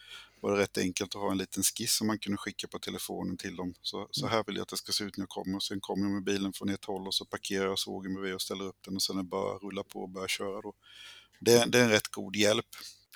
[0.41, 3.37] var det rätt enkelt att ha en liten skiss som man kunde skicka på telefonen
[3.37, 3.75] till dem.
[3.83, 5.59] Så, så här vill jag att det ska se ut när jag kommer.
[5.59, 8.43] Sen kommer jag med bilen från ett håll och så parkerar jag sågen bredvid och
[8.43, 10.61] ställer upp den och sen är det bara att rulla på och börja köra.
[10.61, 10.73] Då.
[11.41, 12.67] Det, det är en rätt god hjälp.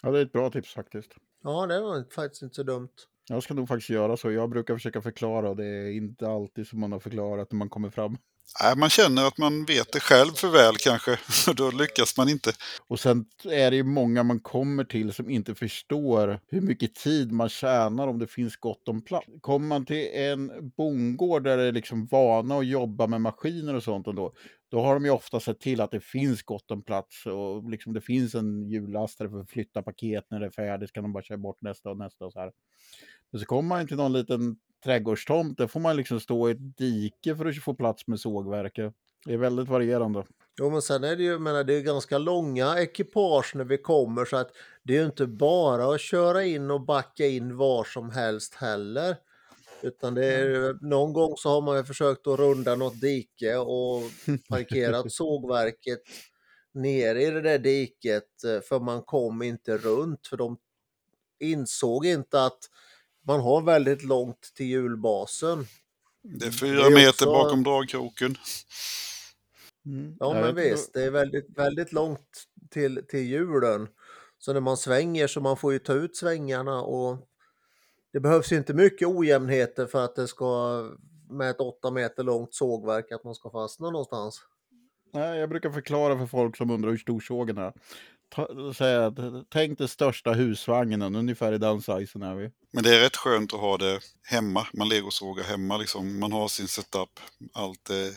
[0.02, 1.10] Ja, det är ett bra tips faktiskt.
[1.44, 2.94] Ja, det var faktiskt inte så dumt.
[3.28, 4.30] Jag ska nog faktiskt göra så.
[4.30, 7.68] Jag brukar försöka förklara och det är inte alltid som man har förklarat när man
[7.68, 8.18] kommer fram.
[8.62, 11.18] Nej, man känner att man vet det själv för väl kanske,
[11.56, 12.52] då lyckas man inte.
[12.86, 17.32] Och sen är det ju många man kommer till som inte förstår hur mycket tid
[17.32, 19.26] man tjänar om det finns gott om plats.
[19.40, 23.82] Kommer man till en bondgård där det är liksom vana att jobba med maskiner och
[23.82, 24.32] sånt ändå,
[24.70, 27.92] då har de ju ofta sett till att det finns gott om plats och liksom
[27.92, 31.12] det finns en hjullastare för att flytta paket när det är färdigt, så kan de
[31.12, 32.52] bara köra bort nästa och nästa och så här.
[33.30, 36.76] Men så kommer man till någon liten trädgårdstomt, där får man liksom stå i ett
[36.78, 38.94] dike för att få plats med sågverket.
[39.24, 40.24] Det är väldigt varierande.
[40.60, 44.24] Jo, men sen är det ju, menar, det är ganska långa ekipage när vi kommer
[44.24, 44.50] så att
[44.82, 49.16] det är ju inte bara att köra in och backa in var som helst heller.
[49.82, 54.02] Utan det är, någon gång så har man ju försökt att runda något dike och
[54.48, 56.02] parkerat sågverket
[56.74, 60.56] nere i det där diket eh, för man kom inte runt för de
[61.40, 62.58] insåg inte att
[63.28, 65.66] man har väldigt långt till hjulbasen.
[66.22, 67.26] Det är fyra det är meter också...
[67.26, 68.36] bakom dragkroken.
[69.86, 70.16] Mm.
[70.20, 73.88] Ja, men visst, det är väldigt, väldigt långt till, till hjulen.
[74.38, 77.28] Så när man svänger så man får ju ta ut svängarna och
[78.12, 80.82] det behövs ju inte mycket ojämnheter för att det ska
[81.30, 84.40] med ett åtta meter långt sågverk att man ska fastna någonstans.
[85.12, 87.72] Nej, jag brukar förklara för folk som undrar hur stor sågen är
[88.76, 89.12] säga
[89.48, 92.50] tänk det största husvagnen, ungefär i den sizen är vi.
[92.70, 96.20] Men det är rätt skönt att ha det hemma, man legosågar hemma liksom.
[96.20, 97.20] Man har sin setup,
[97.52, 98.12] allt är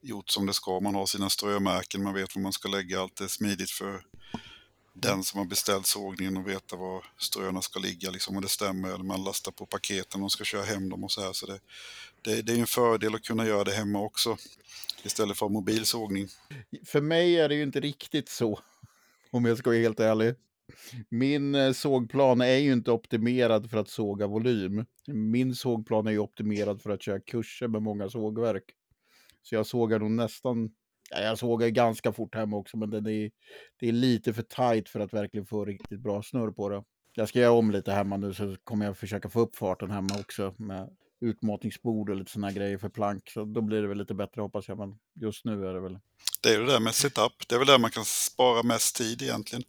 [0.00, 3.20] gjort som det ska, man har sina strömärken, man vet var man ska lägga, allt
[3.20, 4.02] är smidigt för
[4.94, 8.88] den som har beställt sågningen och veta var ströna ska ligga liksom, och det stämmer.
[8.88, 11.32] Eller man lastar på paketen och ska köra hem dem och så här.
[11.32, 11.60] Så det,
[12.22, 14.36] det, det är en fördel att kunna göra det hemma också
[15.02, 16.28] istället för mobilsågning.
[16.84, 18.60] För mig är det ju inte riktigt så
[19.34, 20.34] om jag ska vara helt ärlig.
[21.08, 24.84] Min eh, sågplan är ju inte optimerad för att såga volym.
[25.06, 28.64] Min sågplan är ju optimerad för att köra kurser med många sågverk.
[29.42, 30.70] Så jag sågar nog nästan,
[31.10, 33.30] ja, jag sågar ganska fort hemma också, men den är,
[33.80, 36.84] det är lite för tajt för att verkligen få riktigt bra snurr på det.
[37.14, 40.20] Jag ska göra om lite hemma nu så kommer jag försöka få upp farten hemma
[40.20, 43.30] också med utmatningsbord och lite sådana grejer för plank.
[43.30, 44.78] Så då blir det väl lite bättre hoppas jag.
[44.78, 45.98] Men just nu är det väl.
[46.42, 47.48] Det är ju det där med setup.
[47.48, 49.64] Det är väl där man kan spara mest tid egentligen.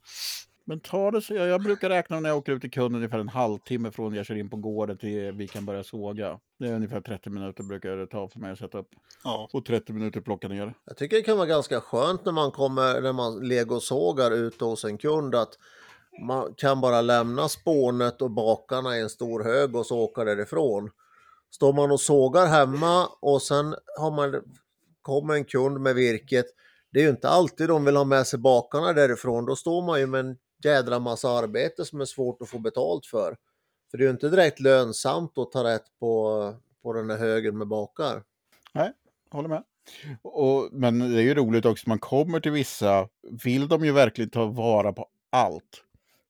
[0.67, 3.19] Men ta det så, jag, jag brukar räkna när jag åker ut till kunden ungefär
[3.19, 6.39] en halvtimme från jag kör in på gården till vi kan börja såga.
[6.59, 8.89] Det är ungefär 30 minuter brukar det ta för mig att sätta upp.
[9.23, 10.73] Ja, Och 30 minuter plocka ner.
[10.85, 14.83] Jag tycker det kan vara ganska skönt när man kommer, när man legosågar ute hos
[14.83, 15.57] en kund att
[16.25, 20.89] man kan bara lämna spånet och bakarna i en stor hög och så åka därifrån.
[21.55, 24.41] Står man och sågar hemma och sen har man,
[25.01, 26.45] kommer en kund med virket.
[26.91, 29.45] Det är ju inte alltid de vill ha med sig bakarna därifrån.
[29.45, 33.05] Då står man ju med en jädra massa arbete som är svårt att få betalt
[33.05, 33.37] för.
[33.91, 37.57] För det är ju inte direkt lönsamt att ta rätt på, på den här högen
[37.57, 38.23] med bakar.
[38.73, 38.91] Nej,
[39.31, 39.63] Håller med.
[40.21, 43.09] Och, men det är ju roligt också, man kommer till vissa,
[43.43, 45.84] vill de ju verkligen ta vara på allt.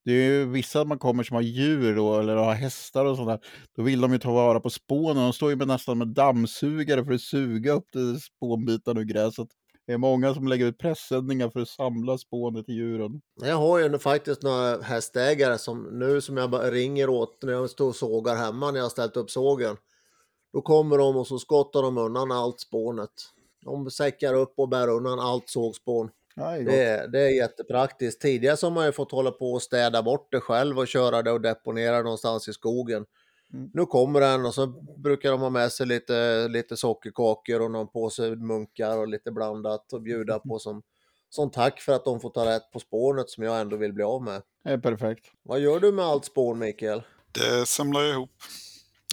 [0.05, 3.39] Det är ju vissa man kommer som har djur då, eller har hästar och sådär.
[3.75, 5.23] Då vill de ju ta vara på spånen.
[5.23, 7.89] De står ju med, nästan med dammsugare för att suga upp
[8.21, 9.47] spånbitarna ur gräset.
[9.87, 13.21] Det är många som lägger ut pressändningar för att samla spånet till djuren.
[13.41, 17.69] Jag har ju faktiskt några hästägare som nu som jag bara ringer åt när jag
[17.69, 19.77] står och sågar hemma när jag har ställt upp sågen.
[20.53, 23.11] Då kommer de och så skottar de undan allt spånet.
[23.65, 26.09] De säckar upp och bär undan allt sågspån.
[26.35, 26.67] Ja, det är gott.
[26.67, 28.21] Det är, det är jättepraktiskt.
[28.21, 31.21] Tidigare så har man ju fått hålla på och städa bort det själv och köra
[31.21, 33.05] det och deponera någonstans i skogen.
[33.53, 33.69] Mm.
[33.73, 34.67] Nu kommer den och så
[34.97, 39.93] brukar de ha med sig lite, lite sockerkakor och någon påse munkar och lite blandat
[39.93, 40.83] och bjuda på som,
[41.29, 44.03] som tack för att de får ta rätt på spånet som jag ändå vill bli
[44.03, 44.41] av med.
[44.63, 45.25] Det är perfekt.
[45.43, 47.01] Vad gör du med allt spån Mikael?
[47.35, 48.43] det samlar jag ihop.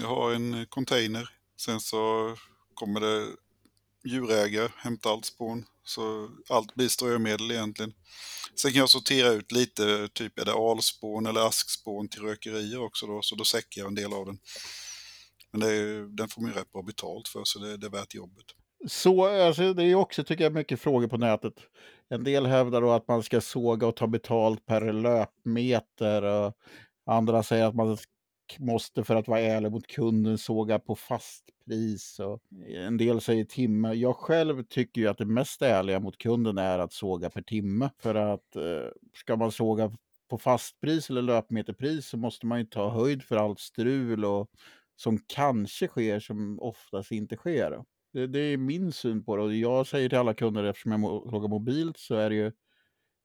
[0.00, 1.28] Jag har en container.
[1.56, 2.34] Sen så
[2.74, 3.26] kommer det
[4.04, 5.64] djurägare, hämta allt spån.
[5.84, 7.92] Så allt blir medel egentligen.
[8.54, 13.06] Sen kan jag sortera ut lite, typ är det alspån eller askspån till rökerier också
[13.06, 14.38] då, så då säckar jag en del av den.
[15.52, 17.90] Men det är, den får man ju rätt bra betalt för, så det, det är
[17.90, 18.46] värt jobbet.
[18.88, 21.54] Så, alltså, det är också, tycker jag, mycket frågor på nätet.
[22.08, 26.22] En del hävdar då att man ska såga och ta betalt per löpmeter.
[26.22, 26.52] Och
[27.06, 27.98] andra säger att man
[28.58, 32.20] måste, för att vara ärlig mot kunden, såga på fast pris.
[32.20, 33.92] Och en del säger timme.
[33.92, 37.90] Jag själv tycker ju att det mest ärliga mot kunden är att såga per timme.
[37.98, 39.92] För att eh, ska man såga
[40.30, 44.50] på fastpris eller löpmeterpris så måste man ju ta höjd för allt strul och
[44.96, 47.84] som kanske sker som oftast inte sker.
[48.12, 51.30] Det, det är min syn på det och jag säger till alla kunder eftersom jag
[51.30, 52.52] sågar mobilt så är det ju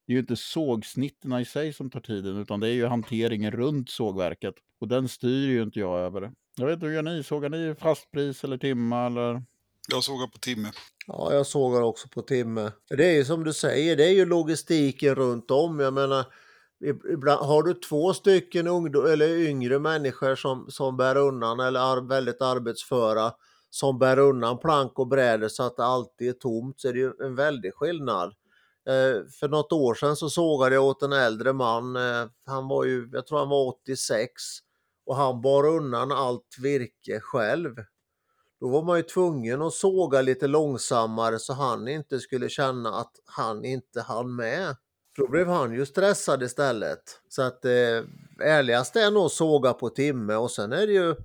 [0.07, 3.51] det är ju inte sågsnitterna i sig som tar tiden utan det är ju hanteringen
[3.51, 6.31] runt sågverket och den styr ju inte jag över.
[6.57, 7.23] Jag vet inte, hur gör ni?
[7.23, 9.43] Sågar ni fastpris eller timma eller?
[9.87, 10.71] Jag sågar på timme.
[11.07, 12.71] Ja, jag sågar också på timme.
[12.89, 15.79] Det är ju som du säger, det är ju logistiken runt om.
[15.79, 16.25] Jag menar,
[17.13, 22.07] ibland har du två stycken ungdom, eller yngre människor som, som bär undan, eller är
[22.09, 23.31] väldigt arbetsföra,
[23.69, 26.99] som bär undan plank och brädor så att det alltid är tomt, så är det
[26.99, 28.33] ju en väldig skillnad.
[28.87, 32.85] Eh, för något år sedan så sågade jag åt en äldre man, eh, han var
[32.85, 34.31] ju, jag tror han var 86,
[35.05, 37.75] och han bar undan allt virke själv.
[38.59, 43.11] Då var man ju tvungen att såga lite långsammare så han inte skulle känna att
[43.25, 44.75] han inte hann med.
[45.15, 47.21] För då blev han ju stressad istället.
[47.29, 48.03] Så att eh,
[48.41, 51.15] ärligast är nog att såga på timme och sen är det ju,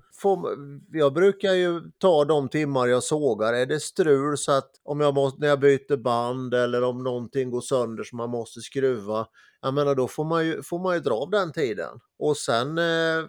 [0.91, 3.53] jag brukar ju ta de timmar jag sågar.
[3.53, 7.49] Är det strul så att om jag måste, när jag byter band eller om någonting
[7.49, 9.27] går sönder så man måste skruva.
[9.61, 11.99] Jag menar då får man ju, får man ju dra av den tiden.
[12.19, 13.25] Och sen eh,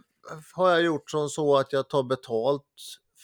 [0.54, 2.62] har jag gjort som så att jag tar betalt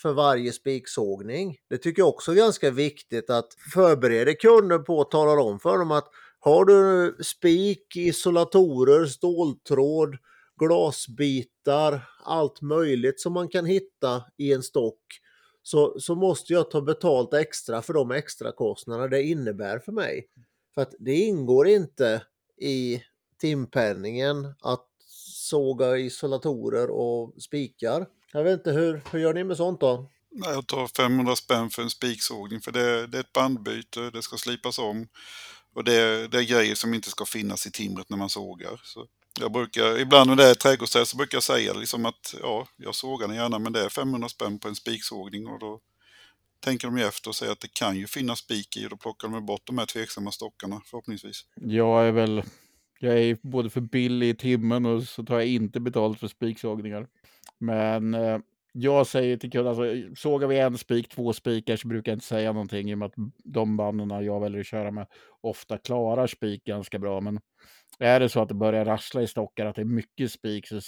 [0.03, 1.57] för varje spiksågning.
[1.71, 5.79] Det tycker jag också är ganska viktigt att förbereda kunden på och tala om för
[5.79, 6.09] dem att
[6.41, 10.17] har du spik, isolatorer, ståltråd,
[10.61, 15.21] glasbitar, allt möjligt som man kan hitta i en stock
[15.63, 20.27] så, så måste jag ta betalt extra för de extra kostnader det innebär för mig.
[20.75, 22.23] För att det ingår inte
[22.61, 23.03] i
[23.41, 24.87] timpenningen att
[25.51, 28.07] såga isolatorer och spikar.
[28.33, 30.11] Jag vet inte, hur, hur gör ni med sånt då?
[30.31, 34.37] Jag tar 500 spänn för en spiksågning för det, det är ett bandbyte, det ska
[34.37, 35.09] slipas om.
[35.75, 38.81] Och det, det är grejer som inte ska finnas i timret när man sågar.
[38.85, 39.07] Så
[39.41, 42.95] jag brukar, ibland när det är trädgårdsträd så brukar jag säga liksom att ja, jag
[42.95, 45.81] sågar den gärna men det är 500 spänn på en spiksågning och då
[46.61, 48.97] tänker de ju efter och säger att det kan ju finnas spik i och då
[48.97, 51.45] plockar de bort de här tveksamma stockarna förhoppningsvis.
[51.55, 52.43] Jag är väl,
[53.01, 57.09] jag är både för billig i timmen och så tar jag inte betalt för spiksågningar.
[57.59, 58.39] Men eh,
[58.73, 62.27] jag säger till kunden, alltså, sågar vi en spik, två spikar så brukar jag inte
[62.27, 63.15] säga någonting i och med att
[63.45, 65.07] de banden jag väljer att köra med
[65.41, 67.21] ofta klarar spik ganska bra.
[67.21, 67.41] Men
[67.99, 70.81] är det så att det börjar rassla i stockar, att det är mycket spik, så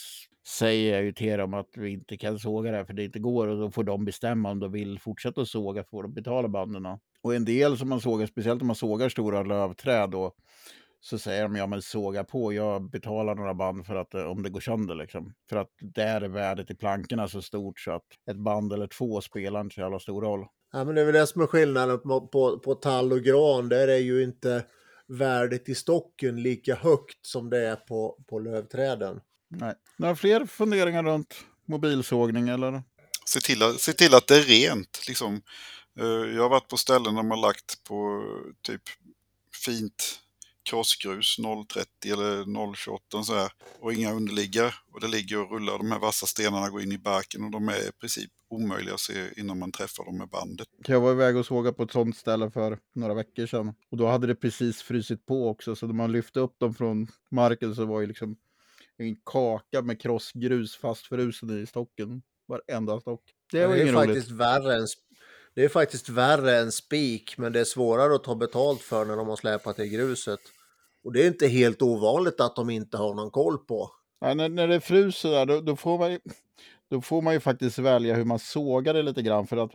[0.47, 3.19] säger jag ju till dem att vi inte kan såga det här för det inte
[3.19, 6.49] går och då får de bestämma om de vill fortsätta att såga för att betala
[6.49, 6.99] banden.
[7.23, 10.35] Och en del som man sågar, speciellt om man sågar stora lövträd då,
[11.01, 14.43] så säger de ja men såga på, jag betalar några band för att eh, om
[14.43, 15.35] det går sönder liksom.
[15.49, 19.21] För att där är värdet i plankorna så stort så att ett band eller två
[19.21, 20.47] spelar inte så jävla stor roll.
[20.73, 23.69] Ja men det är väl det som är skillnaden på, på, på tall och gran,
[23.69, 24.65] där är ju inte
[25.07, 29.21] värdet i stocken lika högt som det är på, på lövträden.
[29.49, 29.75] Nej.
[29.97, 32.83] Några fler funderingar runt mobilsågning eller?
[33.25, 35.05] Se till, att, se till att det är rent.
[35.09, 35.43] Liksom.
[36.35, 38.25] Jag har varit på ställen där man lagt på
[38.62, 38.83] typ
[39.65, 40.21] fint
[40.62, 41.37] krossgrus
[41.72, 44.75] 030 eller 028 så här, och inga underliggare.
[44.92, 47.68] Och det ligger och rullar, de här vassa stenarna går in i barken och de
[47.68, 50.68] är i princip omöjliga att se innan man träffar dem med bandet.
[50.87, 53.75] Jag var iväg och sågade på ett sånt ställe för några veckor sedan.
[53.90, 57.07] Och då hade det precis frusit på också, så när man lyfte upp dem från
[57.31, 58.37] marken så var det liksom
[58.96, 62.22] en kaka med krossgrus fastfrusen i stocken.
[62.46, 63.22] Varenda stock.
[63.51, 64.87] Det var det är faktiskt värre än
[65.55, 69.17] det är faktiskt värre än spik, men det är svårare att ta betalt för när
[69.17, 70.41] de har släpat i gruset.
[71.05, 73.91] Och det är inte helt ovanligt att de inte har någon koll på.
[74.21, 76.19] Ja, när, när det fryser där, då, då, får man ju,
[76.91, 79.47] då får man ju faktiskt välja hur man sågar det lite grann.
[79.47, 79.71] För att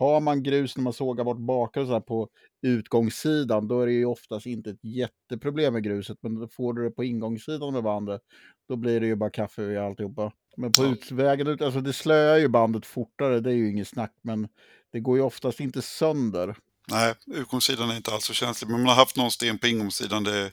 [0.00, 2.28] har man grus när man sågar bort bakar och så på
[2.62, 6.18] utgångssidan, då är det ju oftast inte ett jätteproblem med gruset.
[6.20, 8.20] Men får du det på ingångssidan med bandet,
[8.68, 10.32] då blir det ju bara kaffe i alltihopa.
[10.56, 14.14] Men på utvägen ut, alltså det slöar ju bandet fortare, det är ju inget snack.
[14.22, 14.48] Men
[14.92, 16.56] det går ju oftast inte sönder.
[16.90, 18.70] Nej, utgångssidan är inte alls så känslig.
[18.70, 20.24] Men man har haft någon sten på ingångssidan.
[20.24, 20.52] Det är,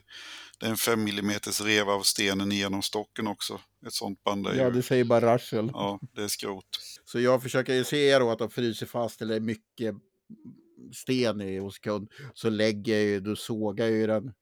[0.58, 3.60] det är en 5 mm rev av stenen genom stocken också.
[3.86, 5.70] Ett sånt band är Ja, det säger bara rassel.
[5.72, 6.64] Ja, det är skrot.
[7.04, 9.94] Så jag försöker ju se då att de fryser fast eller mycket
[10.92, 12.10] sten i hos kund.
[12.34, 14.32] Så lägger jag ju, då sågar jag ju den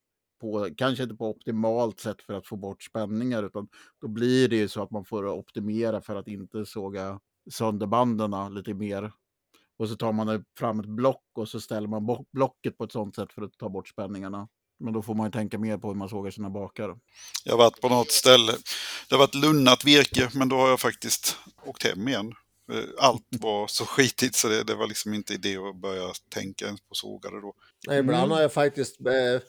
[0.40, 3.68] på, kanske inte på optimalt sätt för att få bort spänningar, utan
[4.00, 8.54] då blir det ju så att man får optimera för att inte såga sönder banden
[8.54, 9.12] lite mer
[9.78, 13.14] och så tar man fram ett block och så ställer man blocket på ett sånt
[13.14, 14.48] sätt för att ta bort spänningarna.
[14.80, 16.96] Men då får man ju tänka mer på hur man sågar sina bakar.
[17.44, 18.52] Jag har varit på något ställe,
[19.08, 22.32] det har varit lunnat virke, men då har jag faktiskt åkt hem igen.
[22.72, 26.64] Eh, allt var så skitigt så det, det var liksom inte idé att börja tänka
[26.64, 27.54] ens på sågade då.
[27.82, 28.30] Ibland mm.
[28.30, 29.40] har jag faktiskt eh,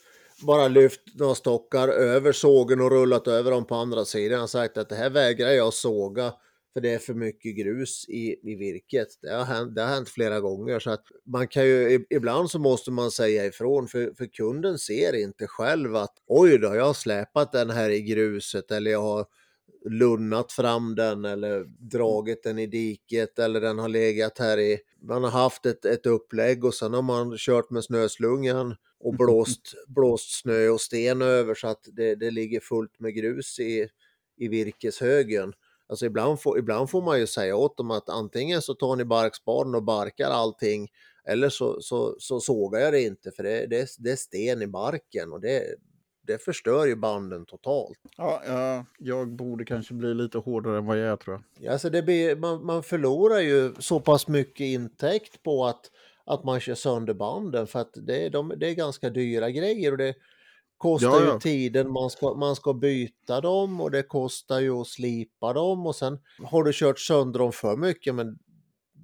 [0.42, 4.78] bara lyft några stockar över sågen och rullat över dem på andra sidan och sagt
[4.78, 6.34] att det här vägrar jag såga
[6.78, 9.08] för det är för mycket grus i, i virket.
[9.22, 12.60] Det har, hänt, det har hänt flera gånger så att man kan ju ibland så
[12.60, 16.94] måste man säga ifrån för, för kunden ser inte själv att oj då, jag har
[16.94, 19.26] släpat den här i gruset eller jag har
[19.90, 25.24] lunnat fram den eller dragit den i diket eller den har legat här i, man
[25.24, 30.42] har haft ett, ett upplägg och sen har man kört med snöslungan och blåst, blåst
[30.42, 33.88] snö och sten över så att det, det ligger fullt med grus i,
[34.38, 35.54] i virkeshögen.
[35.90, 39.06] Alltså ibland får, ibland får man ju säga åt dem att antingen så tar ni
[39.06, 40.88] barkspaden och barkar allting
[41.28, 44.68] eller så, så, så sågar jag det inte för det, det, det är sten i
[44.68, 45.64] barken och det,
[46.28, 48.00] det förstör ju banden totalt.
[48.18, 51.72] Ja, ja, jag borde kanske bli lite hårdare än vad jag är tror jag.
[51.74, 55.92] Alltså det blir, man, man förlorar ju så pass mycket intäkt på att,
[56.26, 59.98] att man kör sönder banden för att det, de, det är ganska dyra grejer och
[59.98, 60.16] det,
[60.78, 61.34] kostar ja, ja.
[61.34, 65.88] ju tiden man ska, man ska byta dem och det kostar ju att slipa dem
[65.88, 68.40] och sen har du kört sönder dem för mycket men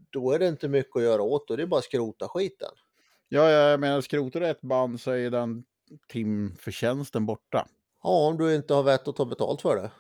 [0.10, 2.72] då är det inte mycket att göra åt och det är bara att skrota skiten.
[3.30, 5.64] Ja, jag menar skrotar du ett band så är den
[6.08, 7.68] timförtjänsten borta.
[8.04, 9.92] Ja, om du inte har vett att ta betalt för det.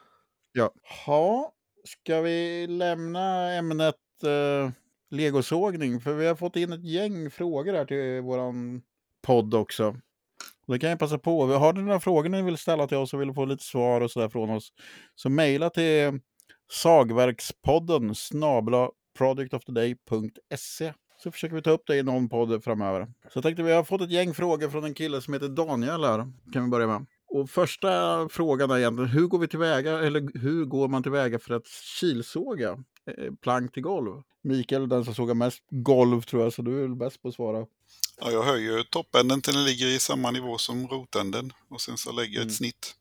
[0.52, 0.74] Ja.
[1.06, 4.72] Ha, ska vi lämna ämnet eh,
[5.10, 6.02] legosågning?
[6.02, 8.82] För vi har fått in ett gäng frågor här till våran
[9.22, 9.96] podd också.
[10.68, 11.46] Det kan jag passa på.
[11.46, 14.12] Har ni några frågor ni vill ställa till oss och vill få lite svar och
[14.12, 14.74] sådär från oss
[15.16, 16.20] så mejla till
[16.72, 23.06] sagverkspodden snabla productoftheday.se så försöker vi ta upp det i någon podd framöver.
[23.06, 26.04] Så jag tänkte vi har fått ett gäng frågor från en kille som heter Daniel
[26.04, 26.32] här.
[26.54, 27.06] Kan vi börja med.
[27.30, 27.90] Och första
[28.30, 31.68] frågan är egentligen hur går vi tillväga eller hur går man tillväga för att
[32.00, 32.70] kilsåga
[33.06, 34.22] eh, plank till golv?
[34.44, 37.34] Mikael, den som sågar mest golv tror jag, så du är väl bäst på att
[37.34, 37.66] svara.
[38.20, 42.12] Ja, jag höjer toppänden till den ligger i samma nivå som rotänden och sen så
[42.12, 42.56] lägger jag ett mm.
[42.56, 42.96] snitt.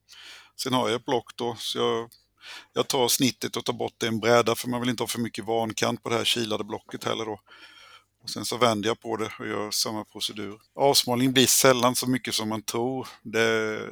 [0.57, 2.11] Sen har jag ett block då, så jag,
[2.73, 5.45] jag tar snittet och tar bort en bräda för man vill inte ha för mycket
[5.45, 7.41] vankant på det här kilade blocket heller då.
[8.23, 10.61] Och sen så vänder jag på det och gör samma procedur.
[10.75, 13.09] Avsmalning blir sällan så mycket som man tror.
[13.23, 13.89] Det,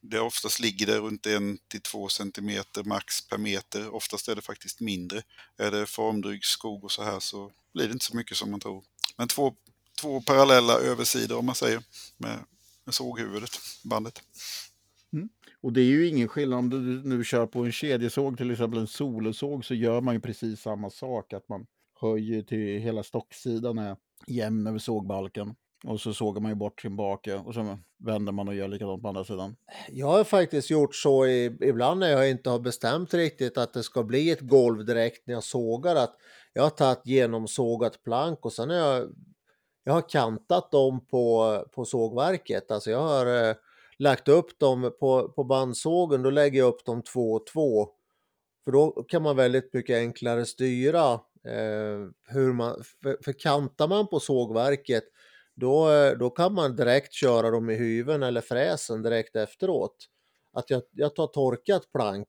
[0.00, 3.94] det oftast ligger det runt en till två centimeter max per meter.
[3.94, 5.22] Oftast är det faktiskt mindre.
[5.56, 8.60] Är det formdryg skog och så här så blir det inte så mycket som man
[8.60, 8.84] tror.
[9.16, 9.54] Men två,
[10.00, 11.82] två parallella översidor om man säger
[12.18, 12.38] med,
[12.84, 13.50] med såghuvudet,
[13.84, 14.22] bandet.
[15.64, 16.78] Och det är ju ingen skillnad om du
[17.08, 20.90] nu kör på en kedjesåg, till exempel en solosåg, så gör man ju precis samma
[20.90, 21.32] sak.
[21.32, 21.66] Att man
[22.00, 25.54] höjer till hela stocksidan är jämn över sågbalken.
[25.84, 29.02] Och så sågar man ju bort sin bake och så vänder man och gör likadant
[29.02, 29.56] på andra sidan.
[29.88, 33.82] Jag har faktiskt gjort så i, ibland när jag inte har bestämt riktigt att det
[33.82, 35.96] ska bli ett golv direkt när jag sågar.
[35.96, 36.16] Att
[36.52, 39.08] jag har tagit genomsågat plank och sen har jag,
[39.84, 42.70] jag har kantat dem på, på sågverket.
[42.70, 43.54] Alltså jag har eh,
[43.98, 47.88] lagt upp dem på, på bandsågen, då lägger jag upp dem två och två.
[48.64, 51.12] För då kan man väldigt mycket enklare styra
[51.44, 55.04] eh, hur man, för, för kantar man på sågverket
[55.54, 59.96] då, eh, då kan man direkt köra dem i hyven eller fräsen direkt efteråt.
[60.52, 62.28] Att jag, jag tar torkat plank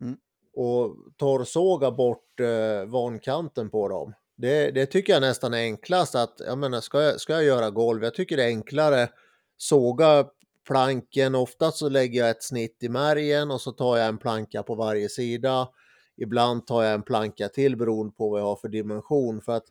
[0.00, 0.16] Mm.
[0.52, 4.14] och torrsågar bort eh, vankanten på dem.
[4.42, 7.70] Det, det tycker jag nästan är enklast att, jag menar, ska jag, ska jag göra
[7.70, 9.08] golv, jag tycker det är enklare
[9.56, 10.26] såga
[10.66, 14.62] planken, oftast så lägger jag ett snitt i märgen och så tar jag en planka
[14.62, 15.68] på varje sida.
[16.16, 19.40] Ibland tar jag en planka till beroende på vad jag har för dimension.
[19.40, 19.64] För att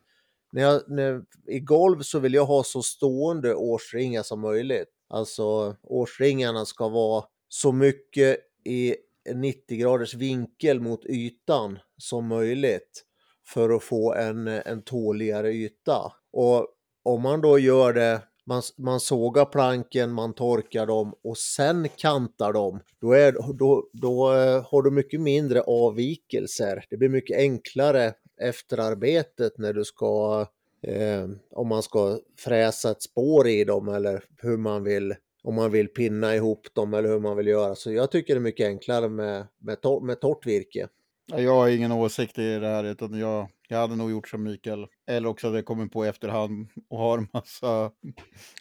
[0.52, 4.88] när jag, när, I golv så vill jag ha så stående årsringar som möjligt.
[5.08, 8.96] Alltså årsringarna ska vara så mycket i
[9.34, 13.04] 90 graders vinkel mot ytan som möjligt
[13.52, 16.12] för att få en, en tåligare yta.
[16.32, 16.66] Och
[17.04, 22.52] om man då gör det, man, man sågar planken, man torkar dem och sen kantar
[22.52, 26.84] dem, då, är, då, då eh, har du mycket mindre avvikelser.
[26.90, 30.46] Det blir mycket enklare efterarbetet när du ska,
[30.82, 35.70] eh, om man ska fräsa ett spår i dem eller hur man vill, om man
[35.70, 37.74] vill pinna ihop dem eller hur man vill göra.
[37.74, 40.88] Så jag tycker det är mycket enklare med, med, tor med torrt virke.
[41.26, 44.86] Jag har ingen åsikt i det här, utan jag, jag hade nog gjort som Mikael.
[45.06, 47.90] Eller också hade jag kommit på i efterhand och har en massa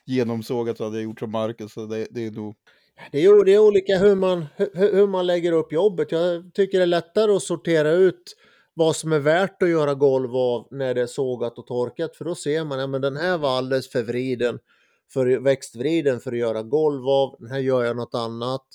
[0.05, 1.73] genomsågat så hade jag gjort som Marcus.
[1.73, 2.55] Så det, det är nog...
[3.11, 6.11] Det är, det är olika hur man, hur, hur man lägger upp jobbet.
[6.11, 8.35] Jag tycker det är lättare att sortera ut
[8.73, 12.15] vad som är värt att göra golv av när det är sågat och torkat.
[12.15, 14.59] För då ser man, ja men den här var alldeles för vriden,
[15.13, 17.35] för växtvriden för att göra golv av.
[17.39, 18.65] Den här gör jag något annat.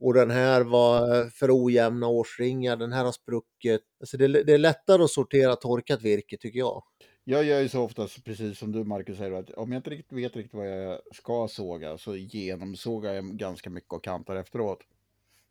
[0.00, 3.80] Och den här var eh, för ojämna årsringar, den här har spruckit.
[4.00, 6.82] Alltså det, är- det är lättare att sortera torkat virke tycker jag.
[7.24, 10.18] Jag gör ju så oftast precis som du Marcus säger, att om jag inte riktigt
[10.18, 14.78] vet riktigt vad jag ska såga så genomsågar jag ganska mycket och kantar efteråt.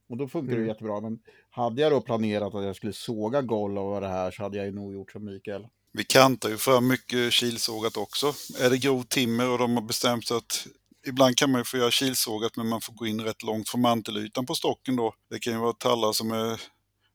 [0.10, 0.64] Och då funkar det Mm.
[0.66, 1.00] ju jättebra.
[1.02, 1.20] Men
[1.50, 4.66] hade jag då planerat att jag skulle såga golv och det här så hade jag
[4.66, 5.68] ju nog gjort som Mikael.
[5.92, 8.28] Vi kantar ju för mycket kilsågat också.
[8.62, 10.68] Är det grovt timmer och de har bestämt sig att
[11.08, 13.82] ibland kan man ju få göra kilsågat men man får gå in rätt långt från
[13.82, 15.14] mantelytan på stocken då.
[15.30, 16.62] Det kan ju vara tallar som är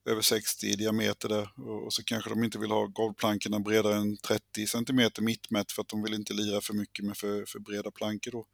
[0.07, 1.49] över 60 i diameter där
[1.85, 5.89] och så kanske de inte vill ha golvplankorna bredare än 30 centimeter mittmätt för att
[5.89, 8.47] de vill inte lira för mycket med för, för breda plankor då.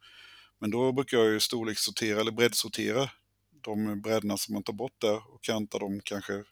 [0.59, 3.09] Men då brukar jag ju storlekssortera eller breddsortera
[3.63, 6.43] de brädorna som man tar bort där och kanta dem kanske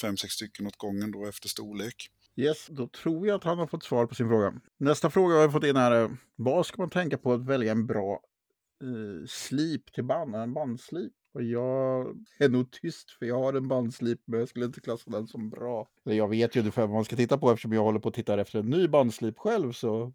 [0.00, 2.10] fem sex stycken åt gången då efter storlek.
[2.36, 4.60] Yes, då tror jag att han har fått svar på sin fråga.
[4.78, 6.02] Nästa fråga har jag fått in här.
[6.02, 8.20] Eh, vad ska man tänka på att välja en bra
[8.82, 11.12] eh, slip till band, en bandslip?
[11.32, 15.10] Och jag är nog tyst för jag har en bandslip men jag skulle inte klassa
[15.10, 15.88] den som bra.
[16.02, 18.40] Jag vet ju ungefär vad man ska titta på eftersom jag håller på att titta
[18.40, 20.12] efter en ny bandslip själv så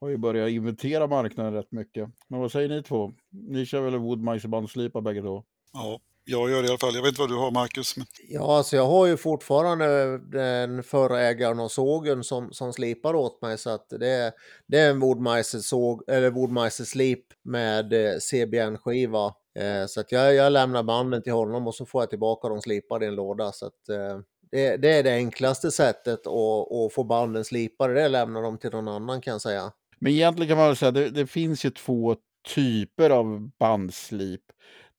[0.00, 2.10] har jag börjat inventera marknaden rätt mycket.
[2.28, 3.12] Men vad säger ni två?
[3.30, 5.44] Ni kör väl Woodmice bandslipar bägge två?
[5.72, 6.94] Ja, jag gör det i alla fall.
[6.94, 7.96] Jag vet inte vad du har Marcus.
[7.96, 8.06] Men...
[8.28, 13.42] Ja, alltså jag har ju fortfarande den förra ägaren och sågen som, som slipar åt
[13.42, 14.32] mig så att det, är-
[14.66, 19.34] det är en Woodmeister-såg, eller Woodmeister-slip med eh, CBN-skiva.
[19.58, 22.60] Eh, så att jag, jag lämnar banden till honom och så får jag tillbaka dem
[22.60, 23.52] slipade i en låda.
[23.52, 24.18] Så att eh,
[24.52, 28.40] det, det är det enklaste sättet att, att få banden slipade, det är att lämna
[28.40, 29.72] dem till någon annan kan jag säga.
[29.98, 32.16] Men egentligen kan man väl säga det, det finns ju två
[32.54, 34.40] typer av bandslip.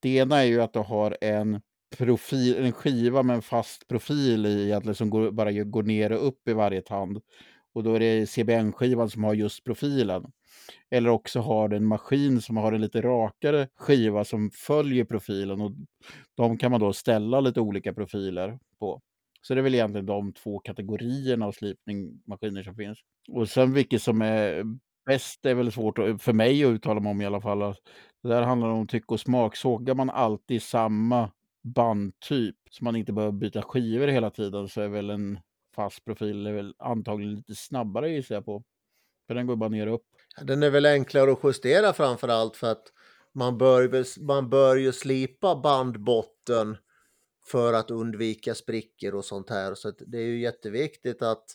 [0.02, 1.62] Det ena är ju att du har en
[1.97, 6.28] profil, en skiva med en fast profil i egentligen som går, bara går ner och
[6.28, 7.22] upp i varje tand.
[7.74, 10.32] Och då är det CBN-skivan som har just profilen.
[10.89, 15.62] Eller också har du en maskin som har en lite rakare skiva som följer profilen.
[15.62, 15.72] Och
[16.38, 19.02] de kan man då ställa lite olika profiler på.
[19.41, 22.99] Så det är väl egentligen de två kategorierna av slipningmaskiner som finns.
[23.30, 24.64] Och sen vilket som är
[25.06, 27.76] bäst är väl svårt för mig att uttala mig om i alla fall.
[28.24, 29.55] Det där handlar om tycke och smak.
[29.55, 31.32] Sågar man alltid samma
[31.63, 35.39] bandtyp så man inte behöver byta skivor hela tiden så är väl en
[35.76, 38.63] fast profil är väl antagligen lite snabbare gissar jag på.
[39.28, 40.05] För den går bara ner och upp.
[40.41, 42.84] Den är väl enklare att justera framför allt för att
[43.34, 46.78] man bör, man bör ju slipa bandbotten
[47.45, 49.76] för att undvika sprickor och sånt här.
[49.76, 51.45] Så det är ju jätteviktigt att,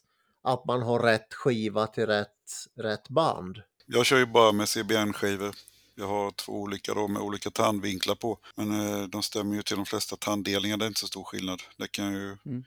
[0.42, 2.30] att man har rätt skiva till rätt,
[2.76, 3.62] rätt band.
[3.86, 5.54] Jag kör ju bara med CBN-skivor.
[5.98, 8.38] Jag har två olika då med olika tandvinklar på.
[8.54, 10.76] Men eh, de stämmer ju till de flesta tanddelningar.
[10.76, 11.62] Det är inte så stor skillnad.
[11.76, 12.64] Det kan jag ju mm.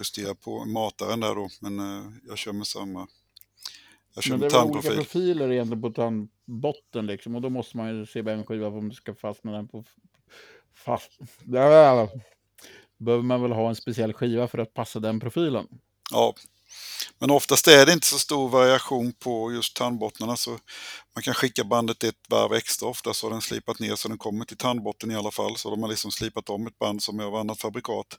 [0.00, 1.48] justera på mataren där då.
[1.60, 3.06] Men eh, jag kör med samma.
[4.14, 7.34] Jag kör men det är olika profiler egentligen på tandbotten liksom.
[7.34, 9.84] Och då måste man ju CBN-skiva om du ska fastna den på
[10.74, 11.18] fast.
[11.44, 12.08] Där
[12.98, 15.68] behöver man väl ha en speciell skiva för att passa den profilen.
[16.10, 16.34] Ja,
[17.18, 20.58] men oftast är det inte så stor variation på just tandbottnarna så
[21.14, 24.18] man kan skicka bandet ett varv extra ofta så har den slipat ner så den
[24.18, 25.56] kommer till tandbotten i alla fall.
[25.56, 28.18] Så de har liksom slipat om ett band som är av annat fabrikat.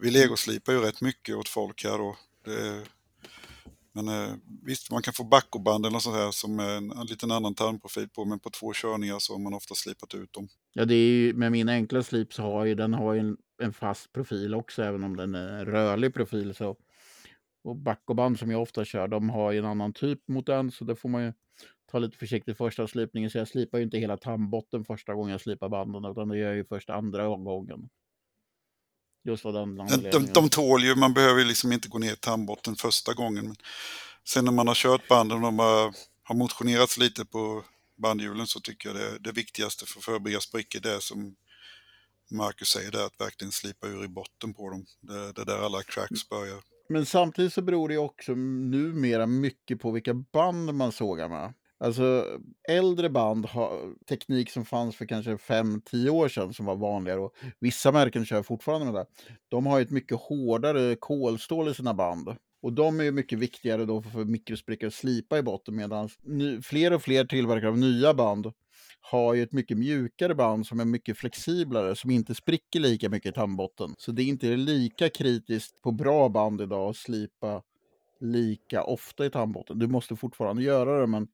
[0.00, 2.16] Vi legoslipar ju rätt mycket åt folk här då.
[2.44, 2.84] Det,
[3.92, 7.30] men eh, visst, man kan få backoband eller sånt här som är en, en liten
[7.30, 10.48] annan tandprofil på, men på två körningar så har man ofta slipat ut dem.
[10.72, 13.36] Ja, det är ju, med min enkla slip så har ju den har ju en,
[13.62, 16.54] en fast profil också, även om den är rörlig profil.
[16.54, 16.76] Så
[17.68, 20.84] och backoband som jag ofta kör, de har ju en annan typ mot den, så
[20.84, 21.32] det får man ju
[21.90, 23.30] ta lite försiktigt första slipningen.
[23.30, 26.48] Så jag slipar ju inte hela tandbotten första gången jag slipar banden, utan det gör
[26.48, 27.88] jag ju först andra gången.
[29.24, 32.16] Just av den de, de, de tål ju, man behöver liksom inte gå ner i
[32.16, 33.46] tandbotten första gången.
[33.46, 33.56] Men
[34.24, 37.64] sen när man har kört banden och de har, har motionerats lite på
[37.96, 41.36] bandhjulen så tycker jag det, det viktigaste för att förebygga sprickor det är som
[42.30, 44.86] Marcus säger, det är att verkligen slipa ur i botten på dem.
[45.00, 46.62] Det, det är där alla cracks börjar.
[46.88, 51.54] Men samtidigt så beror det också numera mycket på vilka band man sågar med.
[51.80, 52.24] Alltså
[52.68, 57.34] äldre band har teknik som fanns för kanske 5-10 år sedan som var vanligare och
[57.60, 59.06] vissa märken kör fortfarande med det.
[59.48, 62.36] De har ett mycket hårdare kolstål i sina band.
[62.62, 66.08] Och de är mycket viktigare då för mikrosprickor att slipa i botten medan
[66.62, 68.52] fler och fler tillverkare av nya band
[69.10, 73.32] har ju ett mycket mjukare band som är mycket flexiblare, som inte spricker lika mycket
[73.32, 73.94] i tandbotten.
[73.98, 77.62] Så det är inte lika kritiskt på bra band idag att slipa
[78.20, 79.78] lika ofta i tandbotten.
[79.78, 81.28] Du måste fortfarande göra det, men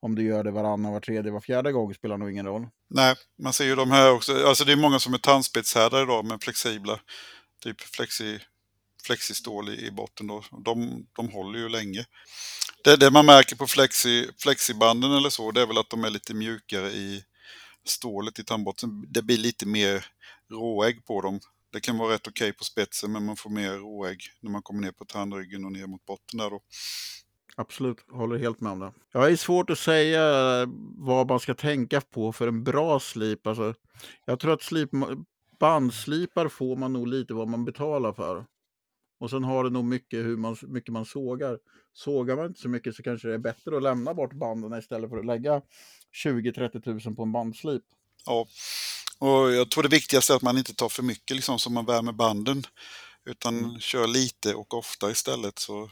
[0.00, 2.66] om du gör det varannan, var tredje, var fjärde gång spelar nog ingen roll.
[2.88, 4.46] Nej, man ser ju de här också.
[4.46, 7.00] Alltså det är många som är tandspetshärdar idag men flexibla,
[7.62, 8.38] typ flexi,
[9.06, 10.42] flexistål i, i botten då.
[10.64, 12.04] De, de håller ju länge.
[12.86, 16.10] Det, det man märker på flexi, flexibanden eller så, det är väl att de är
[16.10, 17.22] lite mjukare i
[17.84, 19.06] stålet i tandbotten.
[19.08, 20.06] Det blir lite mer
[20.50, 21.40] råägg på dem.
[21.72, 24.62] Det kan vara rätt okej okay på spetsen men man får mer råägg när man
[24.62, 26.60] kommer ner på tandryggen och ner mot botten där då.
[27.56, 28.92] Absolut, håller helt med om det.
[29.12, 30.22] Ja, det är svårt att säga
[30.62, 33.46] eh, vad man ska tänka på för en bra slip.
[33.46, 33.74] Alltså,
[34.24, 34.90] jag tror att slip,
[35.58, 38.46] bandslipar får man nog lite vad man betalar för.
[39.20, 41.58] Och sen har det nog mycket hur man, mycket man sågar.
[41.96, 45.10] Sågar man inte så mycket så kanske det är bättre att lämna bort banden istället
[45.10, 45.62] för att lägga
[46.24, 47.82] 20-30 tusen på en bandslip.
[48.26, 48.46] Ja,
[49.18, 51.86] och jag tror det viktigaste är att man inte tar för mycket liksom som man
[51.86, 52.62] värmer banden.
[53.24, 53.80] Utan mm.
[53.80, 55.58] kör lite och ofta istället.
[55.58, 55.90] Så...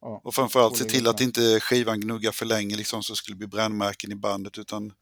[0.00, 3.36] Ja, och framförallt se till att inte skivan gnuggar för länge liksom, så det skulle
[3.36, 4.58] bli brännmärken i bandet.
[4.58, 4.94] Utan mm.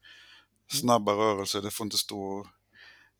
[0.71, 2.47] snabba rörelser, det får inte stå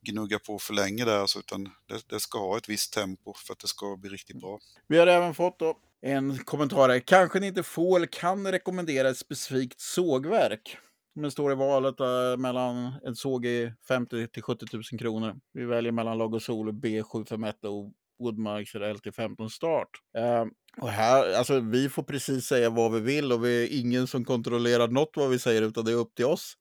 [0.02, 3.54] gnugga på för länge där, alltså, utan det, det, ska ha ett visst tempo för
[3.54, 4.60] att det ska bli riktigt bra.
[4.88, 7.00] Vi har även fått då en kommentar här.
[7.00, 10.78] Kanske ni inte får eller kan rekommendera ett specifikt sågverk.
[11.16, 15.36] Men står i valet äh, mellan en såg i 50 till 70 000 kronor.
[15.54, 19.90] Vi väljer mellan Lagosol B751 och Woodmarks LT15 start.
[20.18, 20.46] Uh,
[20.82, 24.26] och här, alltså, vi får precis säga vad vi vill och vi är ingen som
[24.26, 26.54] kontrollerar något vad vi säger utan det är upp till oss.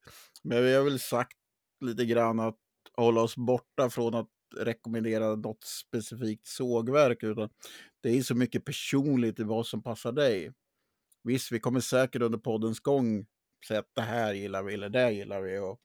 [0.44, 1.36] Men vi har väl sagt
[1.84, 2.56] lite grann att
[2.96, 7.22] hålla oss borta från att rekommendera något specifikt sågverk.
[7.22, 7.48] Utan
[8.00, 10.52] det är så mycket personligt i vad som passar dig.
[11.22, 13.26] Visst, vi kommer säkert under poddens gång
[13.68, 15.58] säga att det här gillar vi eller det gillar vi.
[15.58, 15.80] Och,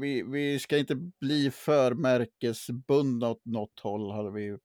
[0.00, 4.56] vi, vi ska inte bli för märkesbundna åt något håll, hade vi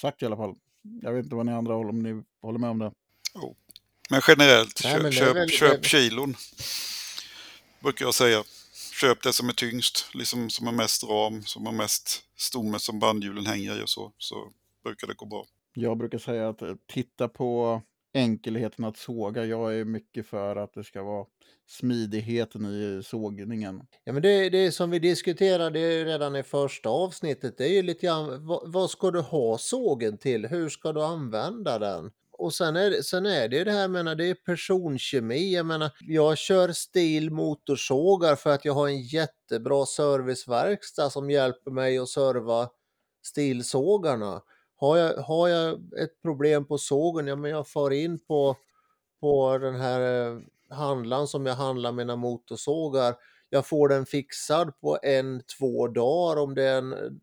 [0.00, 0.54] sagt i alla fall.
[1.02, 2.92] Jag vet inte vad ni andra håller, om ni håller med om det.
[3.34, 3.54] Oh.
[4.10, 6.34] Men generellt, Nej, men köp, väl, köp kilon.
[7.80, 8.44] Brukar jag säga
[8.92, 12.98] köp det som är tyngst, liksom som har mest ram, som har mest stomme som
[12.98, 14.52] bandhjulen hänger i och så, så
[14.84, 15.44] brukar det gå bra.
[15.74, 17.82] Jag brukar säga att eh, titta på
[18.14, 19.44] enkelheten att såga.
[19.44, 21.26] Jag är mycket för att det ska vara
[21.66, 23.82] smidigheten i sågningen.
[24.04, 27.58] Ja, men det, det är som vi diskuterade redan i första avsnittet.
[27.58, 30.46] Det är ju lite grann, vad, vad ska du ha sågen till?
[30.46, 32.10] Hur ska du använda den?
[32.38, 35.54] Och sen är, sen är det det här, menar, det är personkemi.
[35.54, 41.70] Jag menar, jag kör stil motorsågar för att jag har en jättebra serviceverkstad som hjälper
[41.70, 42.68] mig att serva
[43.22, 44.42] stilsågarna.
[44.76, 45.72] Har jag, har jag
[46.02, 48.56] ett problem på sågen, ja men jag far in på,
[49.20, 50.38] på den här eh,
[50.70, 53.14] handlaren som jag handlar mina motorsågar.
[53.50, 57.20] jag får den fixad på en, två dagar om det är en,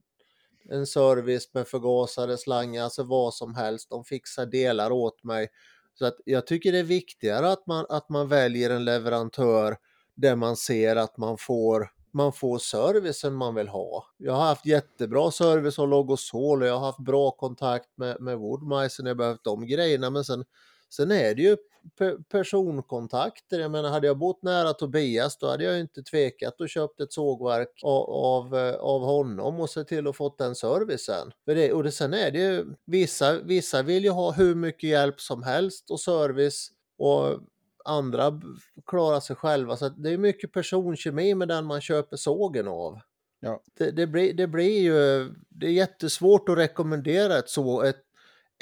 [0.70, 3.90] en service med förgasare, slangar, alltså vad som helst.
[3.90, 5.50] De fixar delar åt mig.
[5.94, 9.78] Så att jag tycker det är viktigare att man, att man väljer en leverantör
[10.16, 14.06] där man ser att man får man får servicen man vill ha.
[14.18, 18.38] Jag har haft jättebra service av Logosol och jag har haft bra kontakt med, med
[18.38, 20.10] Woodmice när jag behövt de grejerna.
[20.10, 20.46] Men sen,
[20.90, 21.58] sen är det ju
[21.98, 23.60] pe personkontakter.
[23.60, 27.14] Jag menar, hade jag bott nära Tobias då hade jag inte tvekat och köpt ett
[27.14, 31.32] sågverk av, av, av honom och se till att få den servicen.
[31.46, 34.90] För det, och det, sen är det ju, vissa, vissa vill ju ha hur mycket
[34.90, 37.40] hjälp som helst och service och
[37.86, 38.42] andra
[38.86, 39.78] klarar sig själva.
[39.78, 43.00] Så det är mycket personkemi med den man köper sågen av.
[43.40, 43.62] Ja.
[43.78, 48.02] Det, det, blir, det blir ju, det är jättesvårt att rekommendera ett, så, ett,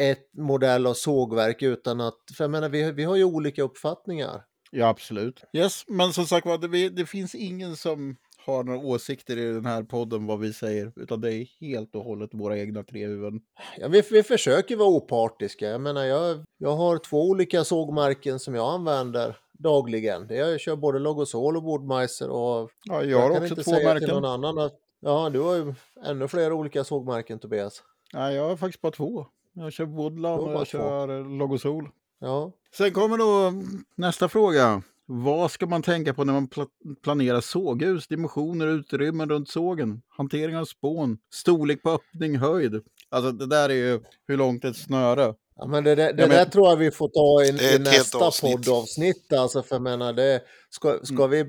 [0.10, 4.44] ett modell av sågverk utan att, för jag menar vi, vi har ju olika uppfattningar.
[4.72, 5.44] Ja, absolut.
[5.54, 9.66] Yes, men som sagt var, det, det finns ingen som har några åsikter i den
[9.66, 13.42] här podden vad vi säger, utan det är helt och hållet våra egna tre huvuden.
[13.78, 15.66] Ja, vi, vi försöker vara opartiska.
[15.70, 20.28] Jag menar, jag, jag har två olika sågmärken som jag använder dagligen.
[20.30, 24.10] Jag kör både Logosol och Woodmeister och ja, jag, har också två märken.
[24.10, 25.74] någon annan att, ja, du har ju
[26.06, 27.84] ännu fler olika sågmärken Tobias.
[28.14, 29.26] Nej, jag har faktiskt bara två.
[29.54, 31.90] Jag kör Woodland och jag kör Logosol.
[32.20, 32.52] Ja.
[32.78, 33.54] Sen kommer då
[33.96, 34.82] nästa fråga.
[35.06, 36.66] Vad ska man tänka på när man pla
[37.04, 38.08] planerar såghus?
[38.08, 42.82] Dimensioner, utrymmen runt sågen, hantering av spån, storlek på öppning, höjd.
[43.10, 45.34] Alltså det där är ju hur långt ett snöre.
[45.56, 49.34] Ja, men det, det, det där tror jag vi får ta i, i nästa poddavsnitt.
[49.34, 51.30] Alltså, för jag menar, det, ska, ska mm.
[51.30, 51.46] vi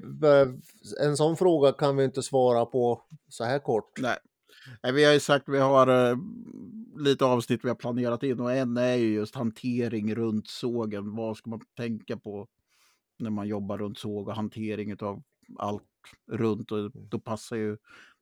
[1.00, 3.98] en sån fråga kan vi inte svara på så här kort.
[3.98, 4.16] Nej,
[4.82, 6.18] Nej vi har ju sagt vi har uh,
[6.96, 11.16] lite avsnitt vi har planerat in och en är ju just hantering runt sågen.
[11.16, 12.48] Vad ska man tänka på
[13.18, 15.22] när man jobbar runt såg och hantering av
[15.58, 15.82] allt
[16.32, 16.72] runt.
[16.72, 16.92] Och mm.
[16.94, 17.76] då passar ju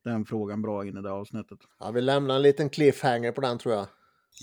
[0.04, 1.58] den frågan bra in i det avsnittet.
[1.80, 3.86] Ja, vi lämnar en liten cliffhanger på den tror jag.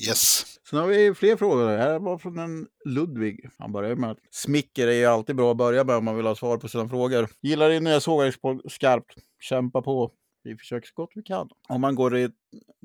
[0.07, 0.43] Yes.
[0.69, 1.67] Sen har vi fler frågor.
[1.67, 3.49] Det här var från en Ludvig.
[3.57, 6.25] Han börjar med att smicker är ju alltid bra att börja med om man vill
[6.25, 7.29] ha svar på sina frågor.
[7.41, 9.15] Gillar din nya sågverkspodd skarpt.
[9.39, 10.11] Kämpa på.
[10.47, 11.49] Vi försöker så gott vi kan.
[11.69, 12.29] Om man går i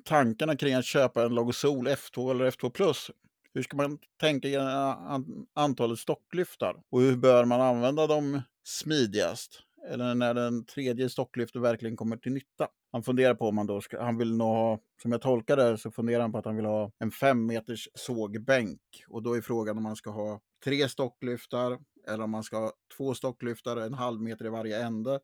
[0.05, 3.11] tankarna kring att köpa en Logosol F2 eller F2 Plus
[3.55, 5.19] hur ska man tänka i eh,
[5.55, 6.83] antalet stocklyftar?
[6.91, 9.63] Och hur bör man använda dem smidigast?
[9.89, 12.69] Eller när den tredje stocklyften verkligen kommer till nytta?
[12.93, 15.79] Han funderar på om han då ska, han vill nog ha, som jag tolkar det,
[15.79, 18.81] så funderar han på att han vill ha en fem meters sågbänk.
[19.09, 22.73] Och då är frågan om man ska ha tre stocklyftar eller om man ska ha
[22.97, 25.21] två stocklyftar, en halv meter i varje ände.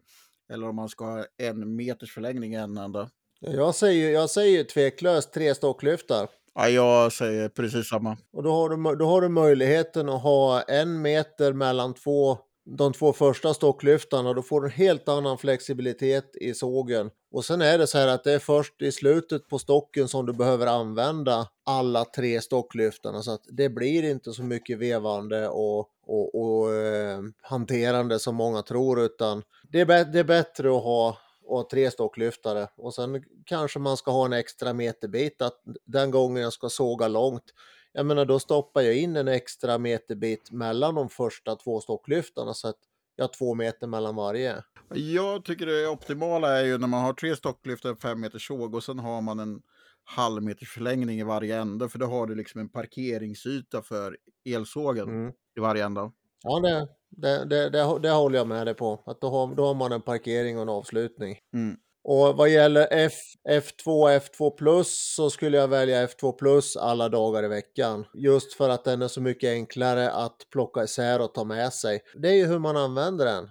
[0.52, 3.08] Eller om man ska ha en meters förlängning i en ände.
[3.40, 6.28] Jag säger, jag säger tveklöst tre stocklyftar.
[6.54, 8.16] Ja, jag säger precis samma.
[8.32, 12.38] Och då har, du, då har du möjligheten att ha en meter mellan två,
[12.76, 14.34] de två första stocklyftarna.
[14.34, 17.10] Då får du en helt annan flexibilitet i sågen.
[17.32, 20.26] Och sen är det så här att det är först i slutet på stocken som
[20.26, 23.22] du behöver använda alla tre stocklyftarna.
[23.22, 28.62] Så att det blir inte så mycket vevande och, och, och eh, hanterande som många
[28.62, 29.00] tror.
[29.00, 29.42] Utan
[29.72, 32.68] det är, det är bättre att ha och tre stocklyftare.
[32.76, 37.08] Och sen kanske man ska ha en extra meterbit att den gången jag ska såga
[37.08, 37.44] långt,
[37.92, 42.68] jag menar då stoppar jag in en extra meterbit mellan de första två stocklyftarna så
[42.68, 42.78] att
[43.16, 44.64] jag har två meter mellan varje.
[44.94, 48.84] Jag tycker det optimala är ju när man har tre stocklyftar, fem meter såg och
[48.84, 49.62] sen har man en
[50.04, 55.08] halv meters förlängning i varje ände för då har du liksom en parkeringsyta för elsågen
[55.08, 55.32] mm.
[55.56, 56.10] i varje ände.
[56.42, 59.02] Ja, det, det, det, det, det håller jag med dig på.
[59.06, 61.38] Att då har, då har man en parkering och en avslutning.
[61.54, 61.76] Mm.
[62.10, 63.14] Och vad gäller F,
[63.48, 68.04] F2 F2 Plus så skulle jag välja F2 Plus alla dagar i veckan.
[68.14, 72.00] Just för att den är så mycket enklare att plocka isär och ta med sig.
[72.22, 73.50] Det är ju hur man använder den.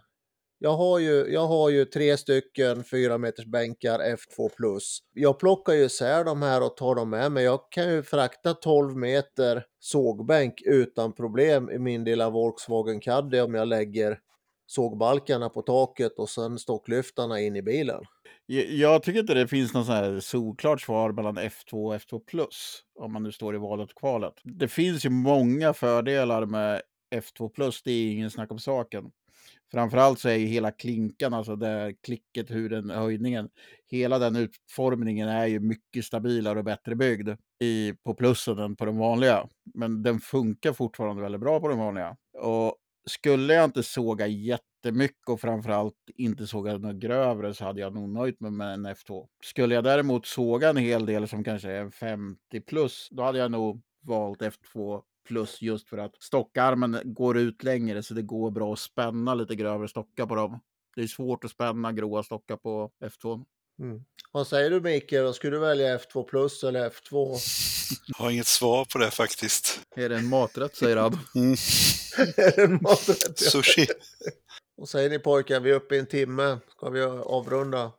[0.59, 4.99] Jag har ju, jag har ju tre stycken 4 meters bänkar F2 plus.
[5.13, 7.43] Jag plockar ju isär de här och tar dem med mig.
[7.43, 13.53] Jag kan ju frakta 12 meter sågbänk utan problem i min lilla Volkswagen Caddy om
[13.53, 14.17] jag lägger
[14.67, 18.03] sågbalkarna på taket och sen stocklyftarna in i bilen.
[18.49, 22.81] Jag tycker inte det finns något så här solklart svar mellan F2 och F2 plus
[22.99, 24.33] om man nu står i valet och kvalet.
[24.43, 26.81] Det finns ju många fördelar med
[27.15, 29.11] F2 plus, det är ingen snack om saken.
[29.71, 33.49] Framförallt så är ju hela klinkan, alltså det klicket, hur den höjningen,
[33.91, 37.29] hela den utformningen är ju mycket stabilare och bättre byggd
[37.63, 39.47] i, på plussen än på den vanliga.
[39.73, 42.17] Men den funkar fortfarande väldigt bra på den vanliga.
[42.37, 42.75] Och
[43.09, 44.27] skulle jag inte såga
[44.87, 48.87] jättemycket och framförallt inte såga något grövre så hade jag nog nöjt mig med en
[48.87, 49.27] F2.
[49.43, 53.51] Skulle jag däremot såga en hel del som kanske är 50 plus, då hade jag
[53.51, 58.73] nog valt F2 plus just för att stockarmen går ut längre så det går bra
[58.73, 60.59] att spänna lite grövre stockar på dem.
[60.95, 63.45] Det är svårt att spänna gråa stockar på F2.
[63.79, 64.03] Mm.
[64.31, 65.33] Vad säger du Mikael?
[65.33, 67.37] Skulle du välja F2 plus eller F2?
[68.07, 69.79] Jag har inget svar på det faktiskt.
[69.95, 71.19] Är det en maträtt säger han.
[71.35, 71.51] Mm.
[72.37, 73.39] Är det en maträtt?
[73.39, 73.87] Sushi.
[74.79, 75.59] Vad säger ni pojkar?
[75.59, 76.57] Vi är uppe i en timme.
[76.71, 77.91] Ska vi avrunda?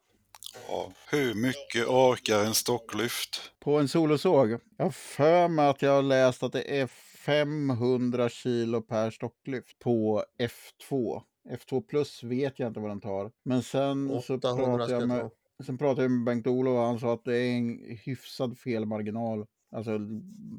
[0.68, 0.92] Ja.
[1.10, 3.52] Hur mycket orkar en stocklyft?
[3.60, 4.50] På en solosåg.
[4.76, 9.78] Jag har för mig att jag har läst att det är 500 kilo per stocklyft
[9.78, 11.22] på F2.
[11.50, 13.30] F2 plus vet jag inte vad den tar.
[13.44, 15.30] Men sen så 800 pratade jag med,
[15.66, 19.46] sen pratade jag med Bengt-Olof och han sa att det är en hyfsad felmarginal.
[19.76, 19.90] Alltså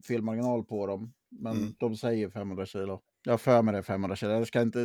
[0.08, 1.14] felmarginal på dem.
[1.30, 1.74] Men Mm.
[1.80, 3.02] de säger 500 kilo.
[3.24, 4.32] Jag har för mig det är 500 kilo.
[4.32, 4.80] Jag ska inte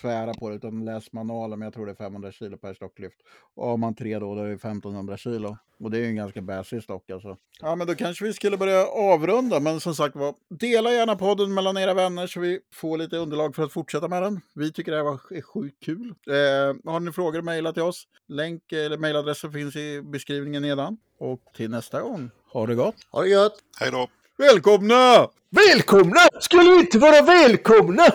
[0.00, 1.58] svära på det utan läs manualen.
[1.58, 3.16] Men jag tror det är 500 kilo per stocklyft.
[3.54, 5.56] Och har man tre då, då är det 1500 kilo.
[5.80, 7.36] Och det är ju en ganska bäsig stock alltså.
[7.60, 9.60] Ja, men då kanske vi skulle börja avrunda.
[9.60, 13.54] Men som sagt var, dela gärna podden mellan era vänner så vi får lite underlag
[13.56, 14.40] för att fortsätta med den.
[14.54, 16.14] Vi tycker det här var sjukt kul.
[16.26, 18.04] Eh, har ni frågor, mejla till oss.
[18.28, 20.98] Länk eller mejladressen finns i beskrivningen nedan.
[21.18, 22.96] Och till nästa gång, ha det gott.
[23.10, 23.54] Ha det gött!
[23.80, 24.08] Hej då!
[24.38, 25.28] Välkomna!
[25.50, 26.20] Välkomna!
[26.40, 28.06] Skulle vi inte vara välkomna?